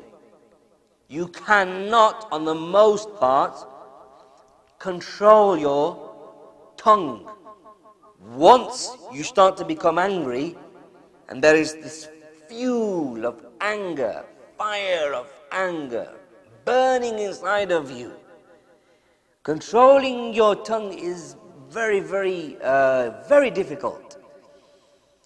[1.07, 3.55] You cannot, on the most part,
[4.77, 6.04] control your
[6.86, 7.28] tongue.
[8.36, 10.54] Once you start to become angry,
[11.28, 12.08] and there is this
[12.48, 14.24] fuel of anger,
[14.56, 16.08] fire of anger,
[16.64, 18.12] burning inside of you,
[19.42, 21.34] controlling your tongue is
[21.68, 24.22] very, very, uh, very difficult.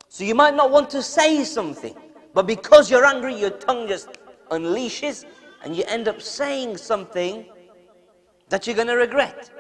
[0.09, 1.95] So you might not want to say something,
[2.33, 4.09] but because you're angry, your tongue just
[4.51, 5.27] unleashes
[5.63, 7.45] and you end up saying something
[8.49, 9.60] that you're going to regret.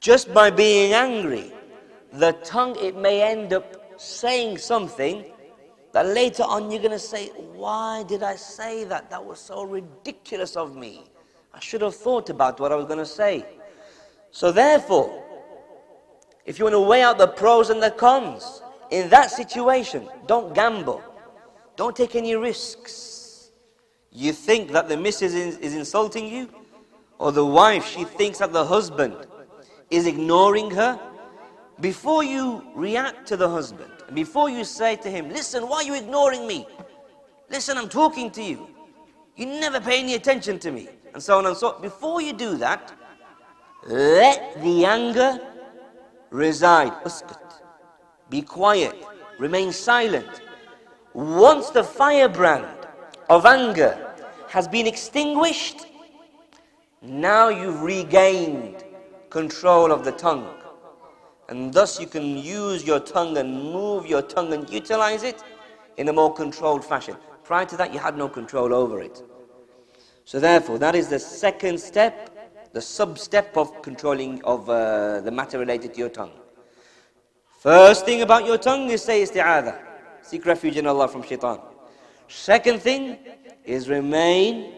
[0.00, 1.52] Just by being angry,
[2.12, 5.24] the tongue, it may end up saying something
[5.92, 9.10] that later on you're going to say, Why did I say that?
[9.10, 11.04] That was so ridiculous of me.
[11.54, 13.46] I should have thought about what I was going to say.
[14.30, 15.24] So, therefore,
[16.44, 20.54] if you want to weigh out the pros and the cons, in that situation, don't
[20.54, 21.02] gamble.
[21.76, 23.50] Don't take any risks.
[24.12, 26.48] You think that the missus is, is insulting you,
[27.18, 29.16] or the wife, she thinks that the husband
[29.90, 30.98] is ignoring her.
[31.80, 35.94] Before you react to the husband, before you say to him, Listen, why are you
[35.94, 36.66] ignoring me?
[37.50, 38.68] Listen, I'm talking to you.
[39.36, 40.88] You never pay any attention to me.
[41.12, 41.82] And so on and so on.
[41.82, 42.92] Before you do that,
[43.86, 45.40] let the anger
[46.30, 46.92] reside.
[48.30, 48.94] Be quiet.
[49.38, 50.42] Remain silent.
[51.12, 52.66] Once the firebrand
[53.28, 54.14] of anger
[54.48, 55.86] has been extinguished,
[57.02, 58.84] now you've regained
[59.36, 60.48] control of the tongue.
[61.50, 65.42] And thus you can use your tongue and move your tongue and utilize it
[65.98, 67.16] in a more controlled fashion.
[67.44, 69.22] Prior to that, you had no control over it.
[70.24, 72.14] So therefore, that is the second step,
[72.72, 76.36] the sub-step of controlling of uh, the matter related to your tongue.
[77.60, 79.78] First thing about your tongue is say isti'adha.
[80.22, 81.60] Seek refuge in Allah from shaitan.
[82.28, 83.18] Second thing
[83.64, 84.72] is remain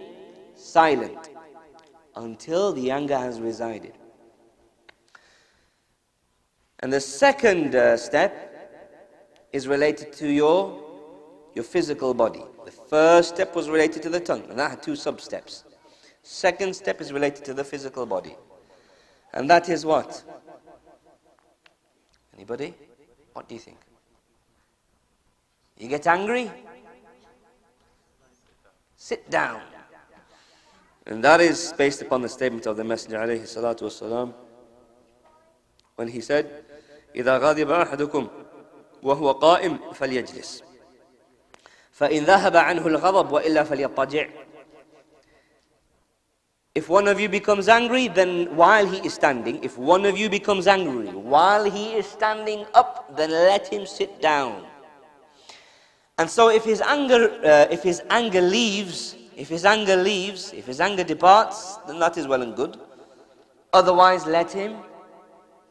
[0.57, 1.31] silent
[2.17, 3.98] until the anger has resided.
[6.81, 8.45] And the second uh, step
[9.53, 10.85] is related to your,
[11.55, 12.45] your physical body.
[12.65, 15.65] The first step was related to the tongue, and that had two sub steps.
[16.23, 18.37] Second step is related to the physical body.
[19.33, 20.23] And that is what?
[22.35, 22.75] Anybody?
[23.33, 23.79] What do you think?
[25.79, 26.51] You get angry?
[28.97, 29.63] Sit down.
[31.07, 34.35] And that is based upon the statement of the Messenger alayhi
[35.97, 36.65] when he said,
[37.18, 38.28] إذا غضب أحدكم
[39.04, 40.64] وهو قائم فليجلس
[41.92, 44.28] فإن ذهب عنه الغضب وإلا فليضطجع
[46.76, 50.28] If one of you becomes angry, then while he is standing, if one of you
[50.28, 54.66] becomes angry while he is standing up, then let him sit down.
[56.18, 60.66] And so if his anger, uh, if his anger leaves, if his anger leaves, if
[60.66, 62.80] his anger departs, then that is well and good.
[63.72, 64.78] Otherwise, let him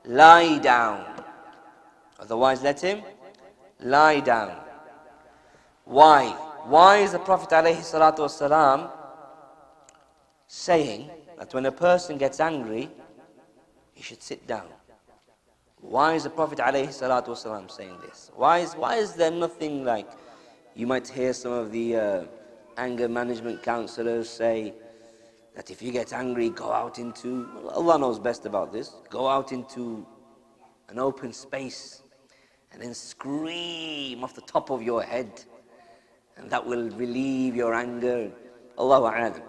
[0.04, 1.15] lie down.
[2.19, 3.01] Otherwise, let him
[3.79, 4.55] lie down.
[5.85, 6.29] Why?
[6.65, 8.91] Why is the Prophet ﷺ
[10.47, 12.89] saying that when a person gets angry,
[13.93, 14.67] he should sit down?
[15.79, 18.31] Why is the Prophet ﷺ saying this?
[18.35, 20.09] Why is, why is there nothing like,
[20.75, 22.23] you might hear some of the uh,
[22.77, 24.73] anger management counselors say
[25.55, 29.51] that if you get angry, go out into, Allah knows best about this, go out
[29.51, 30.05] into
[30.89, 32.01] an open space
[32.77, 35.43] and then scream off the top of your head,
[36.37, 38.29] and that will relieve your anger.
[38.77, 39.41] Allahu.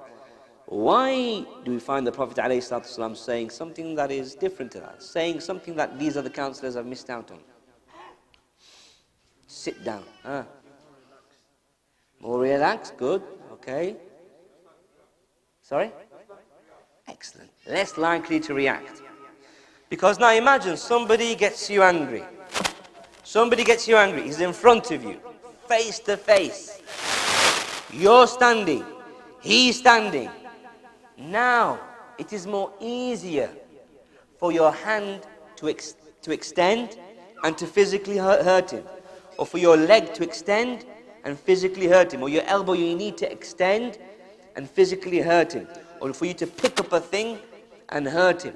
[0.65, 5.03] Why do we find the Prophet ﷺ saying something that is different to that?
[5.03, 7.41] Saying something that these other counselors have missed out on?
[9.47, 10.05] Sit down.
[10.23, 10.45] Huh?
[12.21, 12.97] More relaxed?
[12.97, 13.23] Good.
[13.53, 13.95] Okay.
[15.61, 15.93] Sorry?
[17.07, 17.51] Excellent.
[17.67, 19.03] Less likely to react.
[19.91, 22.25] Because now imagine somebody gets you angry.
[23.29, 25.21] Somebody gets you angry, he's in front of you,
[25.67, 26.81] face to face.
[27.93, 28.83] You're standing,
[29.43, 30.31] he's standing.
[31.19, 31.79] Now,
[32.17, 33.51] it is more easier
[34.39, 35.27] for your hand
[35.57, 36.99] to, ex- to extend
[37.45, 38.85] and to physically hurt, hurt him,
[39.37, 40.87] or for your leg to extend
[41.25, 43.99] and physically hurt him, or your elbow you need to extend
[44.57, 45.69] and physically hurt him,
[46.01, 47.39] or for you to pick up a thing
[47.91, 48.55] and hurt him.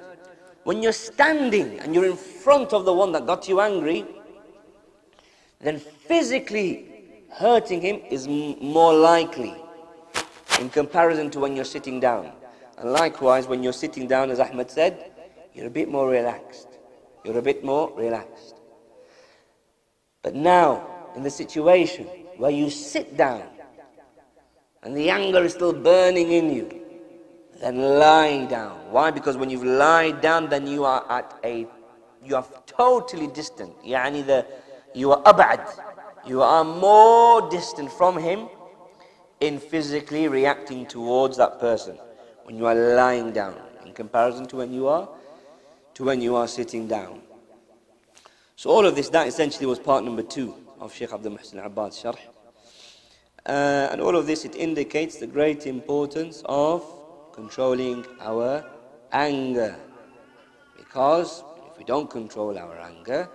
[0.65, 4.07] When you're standing and you're in front of the one that got you angry,
[5.63, 6.89] then physically
[7.31, 9.55] hurting him is more likely
[10.61, 12.33] in comparison to when you're sitting down.
[12.79, 15.13] And likewise, when you're sitting down, as Ahmed said,
[15.55, 16.69] you're a bit more relaxed.
[17.25, 18.57] You're a bit more relaxed.
[20.23, 20.87] But now,
[21.17, 22.07] in the situation
[22.37, 23.45] where you sit down,
[24.83, 26.81] and the anger is still burning in you,
[27.61, 28.91] then lie down.
[28.91, 29.13] Why?
[29.13, 31.67] Because when you've lied down, then you are at a,
[32.25, 33.81] you are totally distant.
[33.85, 34.45] Yani the,
[34.95, 35.61] you are abad.
[36.27, 38.49] You are more distant from him
[39.41, 41.99] in physically reacting towards that person
[42.45, 45.09] when you are lying down in comparison to when you are
[45.95, 47.21] to when you are sitting down.
[48.57, 52.01] So all of this, that essentially was part number two of Sheikh Abdul Muhsin Abbad's
[52.01, 52.17] Sharh.
[53.45, 56.85] Uh, and all of this, it indicates the great importance of
[57.33, 58.65] controlling our
[59.11, 59.77] anger.
[60.77, 63.29] Because if we don't control our anger,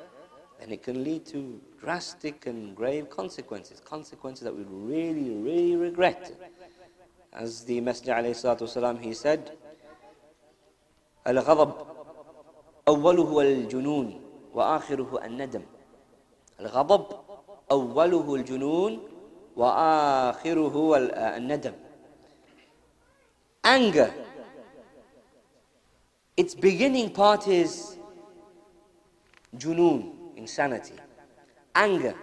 [0.61, 6.33] then it can lead to drastic and grave consequences, consequences that we really, really regret.
[7.33, 9.51] As the Messenger والسلام, he said,
[11.27, 11.73] الغضب
[12.89, 14.21] أوله الجنون
[14.55, 15.63] وآخره الندم
[16.61, 17.07] الغضب
[17.71, 19.09] أوله الجنون
[19.57, 20.97] وآخره
[21.37, 21.73] الندم
[23.65, 24.13] Anger
[26.37, 27.97] its beginning part is
[29.57, 30.94] junun, insanity.
[31.76, 32.16] Anger.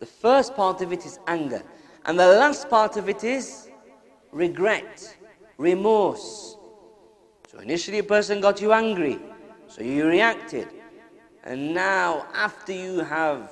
[0.00, 1.62] The first part of it is anger.
[2.04, 3.68] And the last part of it is
[4.32, 5.16] regret,
[5.56, 6.56] remorse.
[7.50, 9.18] So initially a person got you angry,
[9.66, 10.68] so you reacted.
[11.44, 13.50] And now, after you have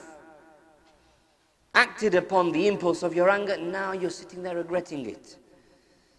[1.74, 5.36] acted upon the impulse of your anger, now you're sitting there regretting it.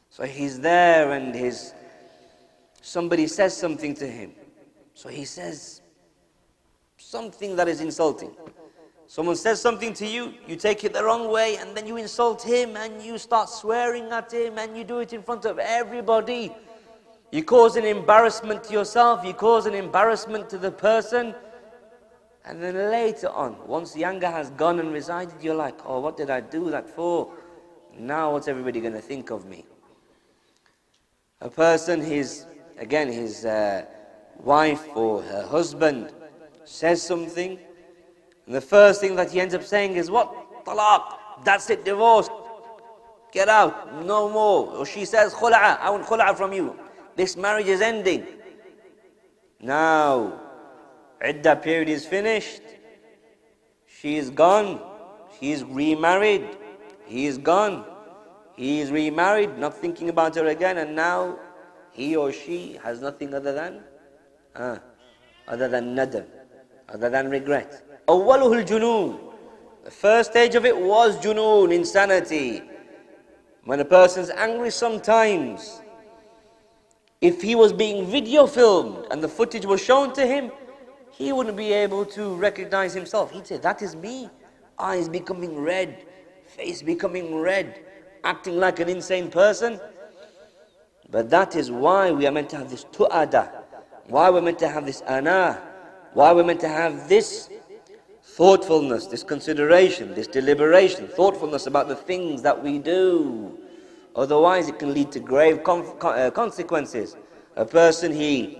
[0.09, 1.73] So he's there and his
[2.81, 4.33] somebody says something to him.
[4.93, 5.81] So he says
[6.97, 8.35] something that is insulting.
[9.07, 12.43] Someone says something to you, you take it the wrong way, and then you insult
[12.43, 16.53] him and you start swearing at him and you do it in front of everybody.
[17.31, 21.33] You cause an embarrassment to yourself, you cause an embarrassment to the person.
[22.43, 26.17] And then later on, once the anger has gone and resided, you're like, oh, what
[26.17, 27.31] did I do that for?
[27.97, 29.65] Now, what's everybody going to think of me?
[31.41, 32.45] A person, his,
[32.77, 33.85] again, his uh,
[34.39, 36.11] wife or her husband
[36.67, 37.59] says something,
[38.45, 40.65] and the first thing that he ends up saying is, What?
[40.65, 41.17] Talaq.
[41.43, 42.29] That's it, divorce.
[43.31, 44.03] Get out.
[44.03, 44.77] No more.
[44.77, 45.79] Or she says, Khula'a.
[45.79, 46.75] I want khula'a from you.
[47.15, 48.25] This marriage is ending.
[49.59, 50.39] Now,
[51.21, 52.61] idda period is finished.
[53.85, 54.79] She is gone.
[55.39, 56.57] She is remarried.
[57.05, 57.85] He is gone.
[58.55, 61.37] He is remarried, not thinking about her again, and now
[61.91, 63.83] he or she has nothing other than,
[64.55, 64.77] uh,
[65.47, 66.25] other than nadam,
[66.88, 67.82] other than regret.
[68.08, 69.18] أوله الجنون.
[69.84, 72.62] The first stage of it was junoon, insanity.
[73.64, 75.80] When a person's angry sometimes,
[77.20, 80.52] if he was being video filmed and the footage was shown to him,
[81.10, 83.30] he wouldn't be able to recognize himself.
[83.32, 84.30] He'd say, That is me.
[84.78, 86.04] Eyes becoming red,
[86.46, 87.84] face becoming red,
[88.24, 89.80] acting like an insane person.
[91.10, 93.50] But that is why we are meant to have this tu'ada,
[94.06, 95.60] why we're meant to have this ana,
[96.13, 97.49] why we're meant to have this
[98.23, 103.57] thoughtfulness, this consideration, this deliberation, thoughtfulness about the things that we do.
[104.15, 107.15] Otherwise, it can lead to grave uh, consequences.
[107.55, 108.59] A person, he,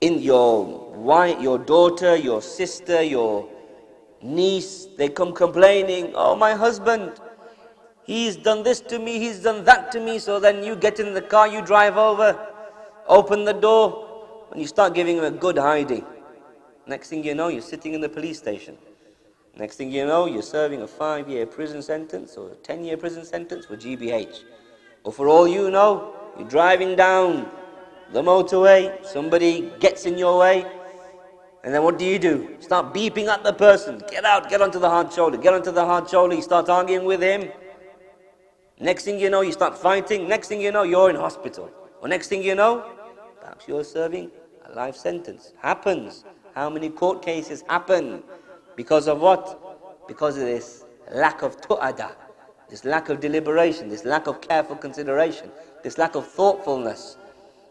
[0.00, 3.48] in your wife, your daughter, your sister, your
[4.22, 7.12] niece, they come complaining, oh, my husband,
[8.04, 10.18] he's done this to me, he's done that to me.
[10.18, 12.38] So then you get in the car, you drive over,
[13.06, 16.04] open the door, and you start giving him a good hiding.
[16.86, 18.76] Next thing you know, you're sitting in the police station.
[19.56, 22.96] Next thing you know, you're serving a five year prison sentence or a 10 year
[22.96, 24.40] prison sentence for GBH.
[25.04, 27.48] Or for all you know, you're driving down
[28.12, 30.66] the motorway, somebody gets in your way,
[31.62, 32.56] and then what do you do?
[32.60, 34.02] Start beeping at the person.
[34.10, 37.06] Get out, get onto the hard shoulder, get onto the hard shoulder, you start arguing
[37.06, 37.50] with him.
[38.78, 40.28] Next thing you know, you start fighting.
[40.28, 41.70] Next thing you know, you're in hospital.
[42.02, 42.84] Or next thing you know,
[43.40, 44.30] perhaps you're serving
[44.66, 45.54] a life sentence.
[45.62, 46.24] Happens.
[46.54, 48.22] How many court cases happen
[48.76, 50.06] because of what?
[50.06, 52.12] Because of this lack of tu'ada,
[52.70, 55.50] this lack of deliberation, this lack of careful consideration,
[55.82, 57.16] this lack of thoughtfulness.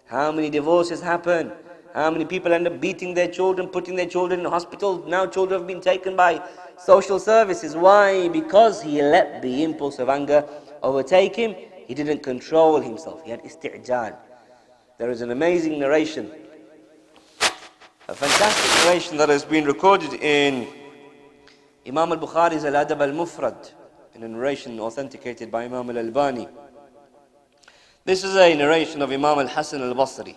[0.08, 1.54] How many divorces happen?
[1.94, 5.02] How many people end up beating their children, putting their children in hospital?
[5.08, 6.42] Now children have been taken by
[6.78, 7.78] social services.
[7.78, 8.28] Why?
[8.28, 10.44] Because he let the impulse of anger
[10.82, 11.56] overtake him.
[11.88, 13.24] He didn't control himself.
[13.24, 14.18] He had isti'jal.
[14.98, 16.32] There is an amazing narration
[18.10, 20.68] a fantastic narration that has been recorded in
[21.88, 23.72] Imam al-Bukhari's Al-Adab al-Mufrad,
[24.14, 26.50] in a narration authenticated by Imam al-Albani.
[28.04, 30.36] This is a narration of Imam al-Hasan al-Basri.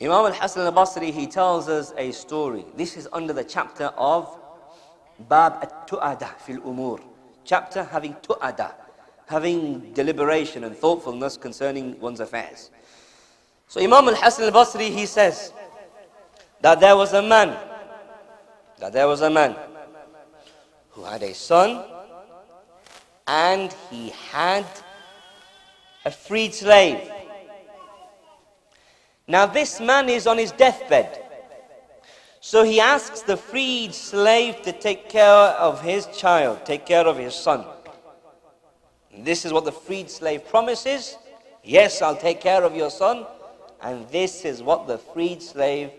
[0.00, 2.64] Imam al-Hasan al-Basri, he tells us a story.
[2.78, 4.40] This is under the chapter of
[5.28, 6.98] Bab at-Tu'ada fil umur.
[7.44, 8.72] Chapter having tu'ada,
[9.26, 12.70] having deliberation and thoughtfulness concerning one's affairs.
[13.68, 15.52] So Imam al-Hasan al-Basri, he says
[16.62, 17.56] that there was a man,
[18.78, 19.56] that there was a man
[20.90, 21.84] who had a son
[23.26, 24.64] and he had
[26.04, 27.10] a freed slave.
[29.26, 31.18] Now this man is on his deathbed.
[32.40, 37.18] So he asks the freed slave to take care of his child, take care of
[37.18, 37.64] his son.
[39.12, 41.16] And this is what the freed slave promises.
[41.64, 43.26] Yes, I'll take care of your son.
[43.80, 45.90] And this is what the freed slave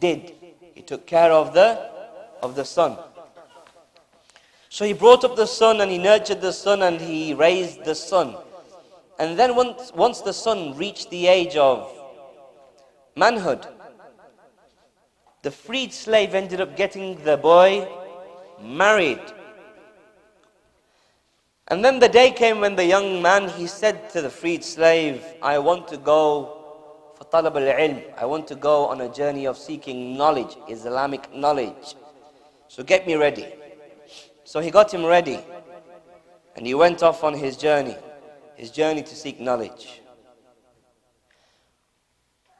[0.00, 0.34] did.
[0.74, 1.90] He took care of the,
[2.42, 2.98] of the son.
[4.68, 7.94] So he brought up the son and he nurtured the son and he raised the
[7.94, 8.36] son.
[9.18, 11.92] And then once, once the son reached the age of
[13.14, 13.64] manhood,
[15.42, 17.86] the freed slave ended up getting the boy
[18.60, 19.20] married.
[21.68, 25.24] And then the day came when the young man, he said to the freed slave,
[25.40, 26.53] I want to go
[27.16, 28.02] for talab al-ilm.
[28.16, 31.96] I want to go on a journey of seeking knowledge, Islamic knowledge.
[32.68, 33.46] So get me ready.
[34.44, 35.38] So he got him ready.
[36.56, 37.96] And he went off on his journey,
[38.56, 40.00] his journey to seek knowledge.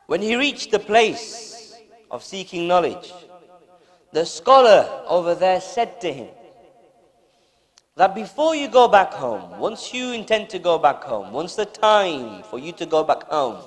[0.07, 1.55] When he reached the place
[2.15, 3.13] of seeking knowledge.
[4.13, 6.29] The scholar over there said to him
[7.97, 11.67] that before you go back home, once you intend to go back home, once the
[11.67, 13.59] time for you to go back home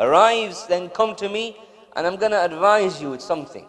[0.00, 1.56] arrives, then come to me
[1.96, 3.66] and I'm going to advise you with something.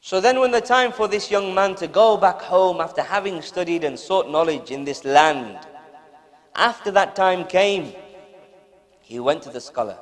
[0.00, 3.42] So then, when the time for this young man to go back home after having
[3.42, 5.58] studied and sought knowledge in this land,
[6.54, 7.92] after that time came,
[9.00, 9.98] he went to the scholar.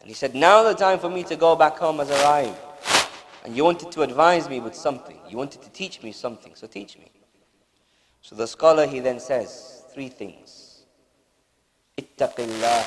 [0.00, 2.58] And he said, Now the time for me to go back home has arrived.
[3.44, 5.18] And you wanted to advise me with something.
[5.28, 7.10] You wanted to teach me something, so teach me.
[8.20, 10.63] So the scholar, he then says three things.
[11.97, 12.83] Ittaqillah.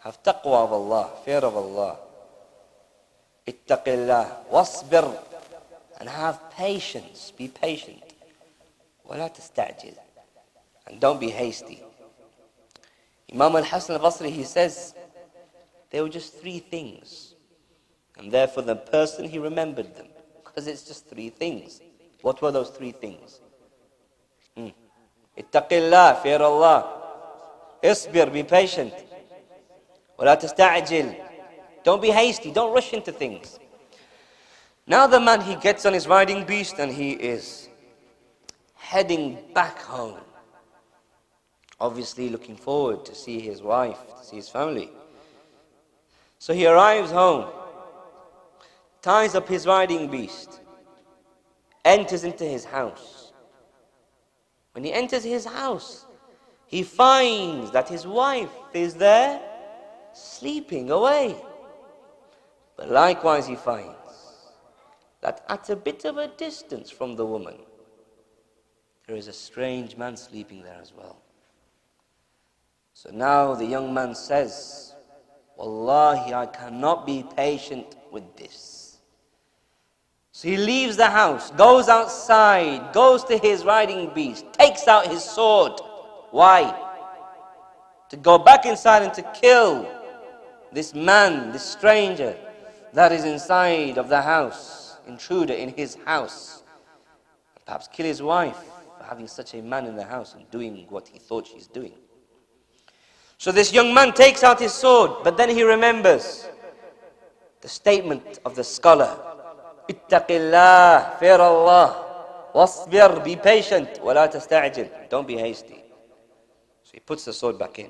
[0.00, 1.98] Have taqwa of Allah, fear of Allah.
[3.46, 4.50] Ittaqillah.
[4.50, 5.16] Wasbir.
[6.00, 7.32] And have patience.
[7.36, 8.02] Be patient.
[9.08, 9.94] ولا تستعجل.
[10.86, 11.82] And don't be hasty.
[13.32, 14.94] Imam al-Hasan al-Basri, he says,
[15.90, 17.34] they were just three things.
[18.18, 20.06] And therefore, the person, he remembered them.
[20.44, 21.80] Because it's just three things.
[22.22, 23.40] What were those three things?
[24.56, 24.68] Hmm.
[25.36, 26.99] Ittaqillah, fear Allah.
[27.82, 28.92] Isbir, be patient.
[30.18, 31.14] ولا تستعجل.
[31.84, 33.58] Don't be hasty, don't rush into things.
[34.86, 37.68] Now the man, he gets on his riding beast and he is
[38.74, 40.20] heading back home.
[41.80, 44.90] Obviously looking forward to see his wife, to see his family.
[46.38, 47.46] So he arrives home,
[49.02, 50.60] ties up his riding beast,
[51.84, 53.32] enters into his house.
[54.72, 56.06] When he enters his house,
[56.71, 59.41] he finds that his wife is there
[60.13, 61.35] sleeping away.
[62.77, 63.91] But likewise, he finds
[65.19, 67.57] that at a bit of a distance from the woman,
[69.05, 71.17] there is a strange man sleeping there as well.
[72.93, 74.95] So now the young man says,
[75.57, 78.97] Wallahi, I cannot be patient with this.
[80.31, 85.21] So he leaves the house, goes outside, goes to his riding beast, takes out his
[85.21, 85.81] sword.
[86.31, 86.73] Why?
[88.09, 89.87] To go back inside and to kill
[90.71, 92.35] this man, this stranger
[92.93, 96.63] that is inside of the house, intruder in his house.
[97.65, 98.57] Perhaps kill his wife
[98.97, 101.93] for having such a man in the house and doing what he thought she's doing.
[103.37, 106.47] So this young man takes out his sword, but then he remembers
[107.61, 109.17] the statement of the scholar.
[109.89, 112.49] Ittaqillah, fear Allah.
[112.53, 113.99] Wasbir, be patient.
[114.03, 115.09] Wala tasta'jil.
[115.09, 115.80] Don't be hasty.
[116.91, 117.89] So he puts the sword back in.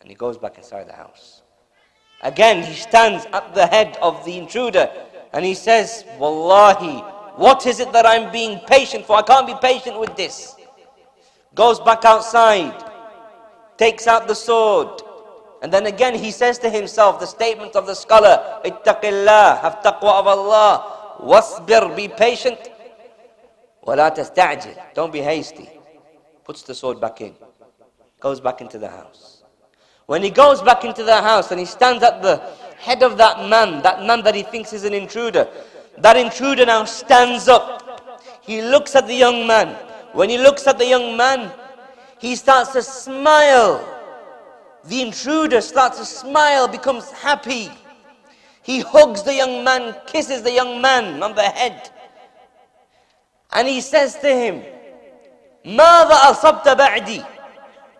[0.00, 1.42] And he goes back inside the house.
[2.22, 4.90] Again, he stands at the head of the intruder
[5.32, 6.98] and he says, Wallahi,
[7.36, 9.16] what is it that I'm being patient for?
[9.16, 10.54] I can't be patient with this.
[11.54, 12.92] Goes back outside
[13.82, 15.02] takes out the sword.
[15.62, 20.20] And then again he says to himself the statement of the scholar, Ittaqillah, have taqwa
[20.20, 22.58] of Allah, wasbir, be patient,
[23.82, 25.68] wala tasta'jil, don't be hasty.
[26.44, 27.34] Puts the sword back in,
[28.21, 29.43] goes back into the house.
[30.05, 32.37] When he goes back into the house and he stands at the
[32.77, 35.47] head of that man, that man that he thinks is an intruder,
[35.97, 37.83] that intruder now stands up.
[38.41, 39.75] He looks at the young man.
[40.13, 41.51] When he looks at the young man,
[42.19, 43.85] he starts to smile.
[44.85, 47.69] The intruder starts to smile, becomes happy.
[48.63, 51.89] He hugs the young man, kisses the young man on the head.
[53.51, 54.63] And he says to him,
[55.65, 57.30] ماذا أصبت بعدي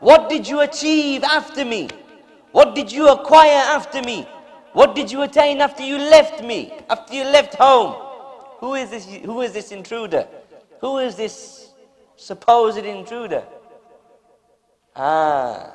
[0.03, 1.89] what did you achieve after me?
[2.51, 4.27] What did you acquire after me?
[4.73, 6.73] What did you attain after you left me?
[6.91, 7.95] After you left home?
[8.59, 10.27] Who is this, who is this intruder?
[10.81, 11.71] Who is this
[12.17, 13.45] supposed intruder?
[14.97, 15.71] Ah,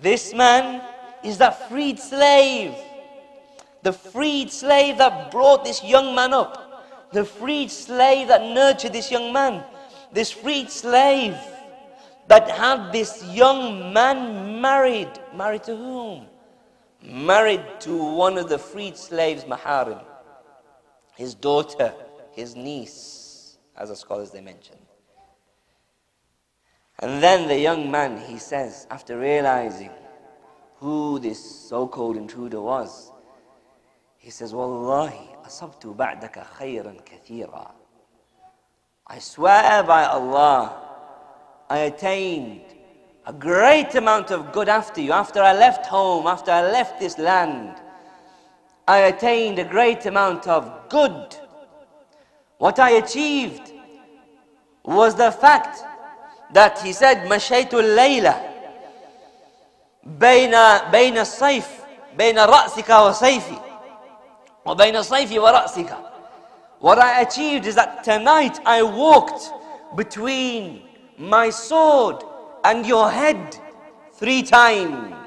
[0.00, 0.82] this man
[1.22, 2.74] is that freed slave.
[3.84, 7.12] The freed slave that brought this young man up.
[7.12, 9.62] The freed slave that nurtured this young man.
[10.12, 11.36] This freed slave
[12.28, 15.10] that had this young man married.
[15.34, 16.26] Married to whom?
[17.02, 20.02] Married to one of the freed slaves' maharim.
[21.16, 21.92] His daughter,
[22.32, 24.76] his niece, as the scholars they mention.
[27.00, 29.90] And then the young man, he says, after realizing
[30.76, 33.10] who this so-called intruder was,
[34.18, 37.72] he says, Wallahi, asabtu ba'daka khayran kathira.
[39.06, 40.81] I swear by Allah,
[41.69, 42.61] I attained
[43.25, 45.11] a great amount of good after you.
[45.11, 47.75] After I left home, after I left this land,
[48.87, 51.35] I attained a great amount of good.
[52.57, 53.73] What I achieved
[54.85, 55.83] was the fact
[56.53, 58.41] that he said, مشيت الليلة
[60.05, 60.55] بين
[60.91, 61.67] بين الصيف
[62.17, 63.57] بين رأسك وسيفي
[64.65, 65.97] وبين الصيف ورأسك
[66.79, 69.51] What I achieved is that tonight I walked
[69.95, 70.83] between
[71.21, 72.23] my sword
[72.63, 73.57] and your head
[74.13, 75.17] three times.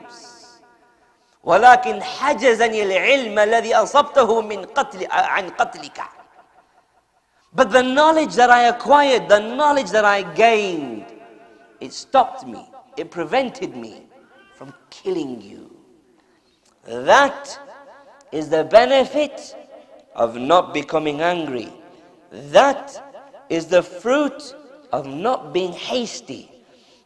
[1.44, 6.02] ولكن حجزني العلم الذي أصبته من قتل عن قتلك.
[7.52, 11.06] But the knowledge that I acquired, the knowledge that I gained,
[11.80, 12.68] it stopped me.
[12.96, 14.06] It prevented me
[14.54, 15.74] from killing you.
[16.84, 17.58] That
[18.30, 19.56] is the benefit
[20.14, 21.72] of not becoming angry.
[22.30, 23.02] That
[23.48, 24.54] is the fruit
[24.91, 26.51] of not being hasty.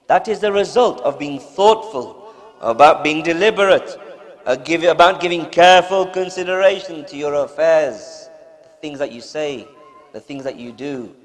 [0.08, 3.98] That is the result of being thoughtful, about being deliberate,
[4.46, 4.58] uh,
[4.88, 8.30] about giving careful consideration to your affairs,
[8.64, 9.68] the things that you say,
[10.14, 11.16] the things that you do.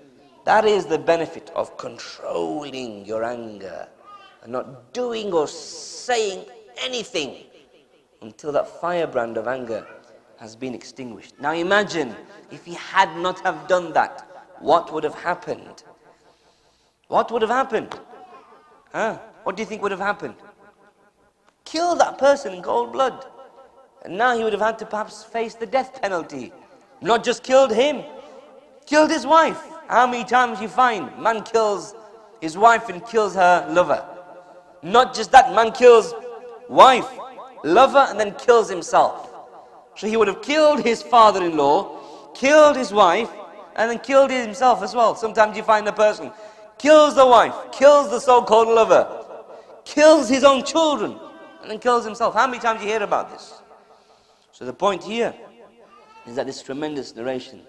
[0.44, 3.88] That is the benefit of controlling your anger
[4.42, 6.44] and not doing or saying
[6.82, 7.44] anything
[8.20, 9.86] until that firebrand of anger
[10.36, 11.34] has been extinguished.
[11.40, 12.14] Now imagine
[12.50, 14.28] if he had not have done that,
[14.60, 15.84] what would have happened?
[17.08, 17.98] What would have happened?
[18.92, 19.18] Huh?
[19.42, 20.34] What do you think would have happened?
[21.64, 23.26] Kill that person in cold blood.
[24.04, 26.52] And now he would have had to perhaps face the death penalty.
[27.00, 28.02] Not just killed him,
[28.86, 29.60] killed his wife.
[29.88, 31.94] How many times you find man kills
[32.40, 34.04] his wife and kills her lover?
[34.82, 36.14] Not just that, man kills
[36.68, 37.08] wife,
[37.64, 39.30] lover, and then kills himself.
[39.96, 43.30] So he would have killed his father-in-law, killed his wife,
[43.76, 45.14] and then killed himself as well.
[45.14, 46.30] Sometimes you find a person
[46.84, 49.24] kills the wife, kills the so-called lover,
[49.86, 51.18] kills his own children,
[51.62, 52.34] and then kills himself.
[52.34, 53.62] How many times you hear about this?
[54.52, 55.34] So the point here
[56.26, 57.62] is that this tremendous narration,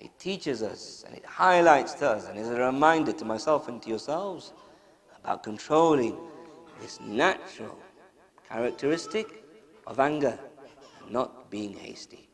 [0.00, 3.80] it teaches us and it highlights to us and is a reminder to myself and
[3.80, 4.52] to yourselves
[5.18, 6.14] about controlling
[6.82, 7.78] this natural
[8.46, 9.44] characteristic
[9.86, 10.38] of anger
[11.00, 12.28] and not being hasty.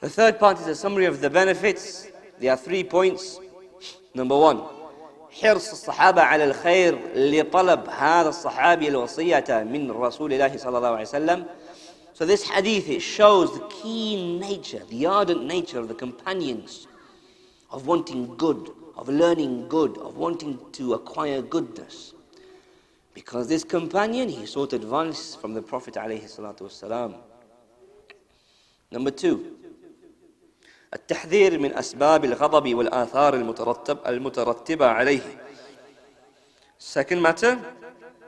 [0.00, 2.06] The third part is a summary of the benefits.
[2.38, 3.40] There are three points.
[4.17, 4.61] Number one,
[5.41, 11.45] حرص الصحابة على الخير لطلب هذا الصحابي الوصية من رسول الله صلى الله عليه وسلم.
[12.13, 16.87] So this hadith, it shows the keen nature, the ardent nature of the companions
[17.71, 22.13] of wanting good, of learning good, of wanting to acquire goodness.
[23.15, 27.15] Because this companion, he sought advice from the Prophet عليه الصلاة والسلام.
[28.91, 29.56] Number two,
[30.94, 35.20] التحذير من أسباب الغضب والآثار المترتب المترتبة عليه.
[36.78, 37.58] Second matter,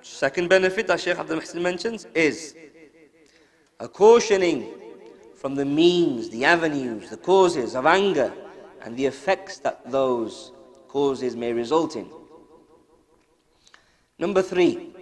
[0.02, 2.54] second benefit that Sheikh Abdul Muhsin mentions is
[3.78, 4.66] a cautioning
[5.36, 8.32] from the means, the avenues, the causes of anger
[8.82, 10.52] and the effects that those
[10.88, 12.06] causes may result in.
[14.18, 14.92] Number three,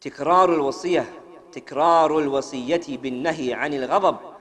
[0.00, 1.04] تكرار الوصية
[1.52, 4.35] تكرار الوصية بالنهي عن الغضب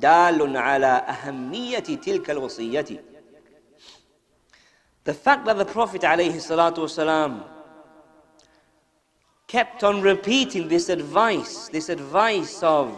[0.00, 3.02] دال على أهمية تلك الوصية
[5.04, 7.42] The fact that the Prophet عليه الصلاة والسلام
[9.48, 12.96] kept on repeating this advice, this advice of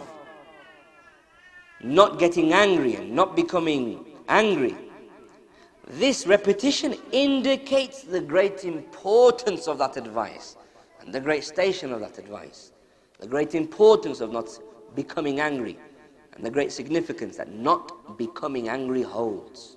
[1.81, 4.75] not getting angry and not becoming angry.
[5.87, 10.55] This repetition indicates the great importance of that advice
[11.01, 12.71] and the great station of that advice,
[13.19, 14.47] the great importance of not
[14.95, 15.77] becoming angry,
[16.40, 19.76] and the great significance that not becoming angry holds.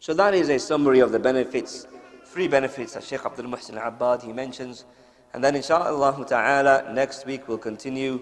[0.00, 1.86] So that is a summary of the benefits,
[2.26, 4.86] three benefits that Sheikh Abdul Muhsin Abbad he mentions.
[5.32, 8.20] And then inshallah ta'ala next week we'll continue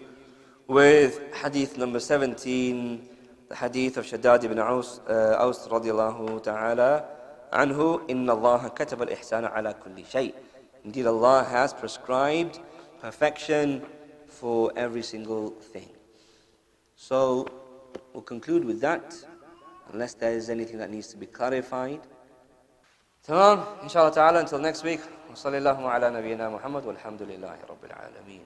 [0.69, 3.09] with hadith number 17,
[3.49, 7.07] the hadith of Shaddad ibn Aus, uh, Aus radiallahu ta'ala
[7.55, 10.35] anhu, Inna Allah kataba al-ihsana ala kulli shay.
[10.85, 12.61] Indeed Allah has prescribed
[13.01, 13.81] perfection
[14.29, 15.96] for every single thing.
[16.96, 17.48] So
[18.14, 19.16] we'll conclude with that,
[19.92, 22.02] unless there is anything that needs to be clarified.
[23.24, 25.00] تمام إن شاء الله تعالى until next week
[25.34, 28.46] وصلى الله على نبينا محمد والحمد لله رب العالمين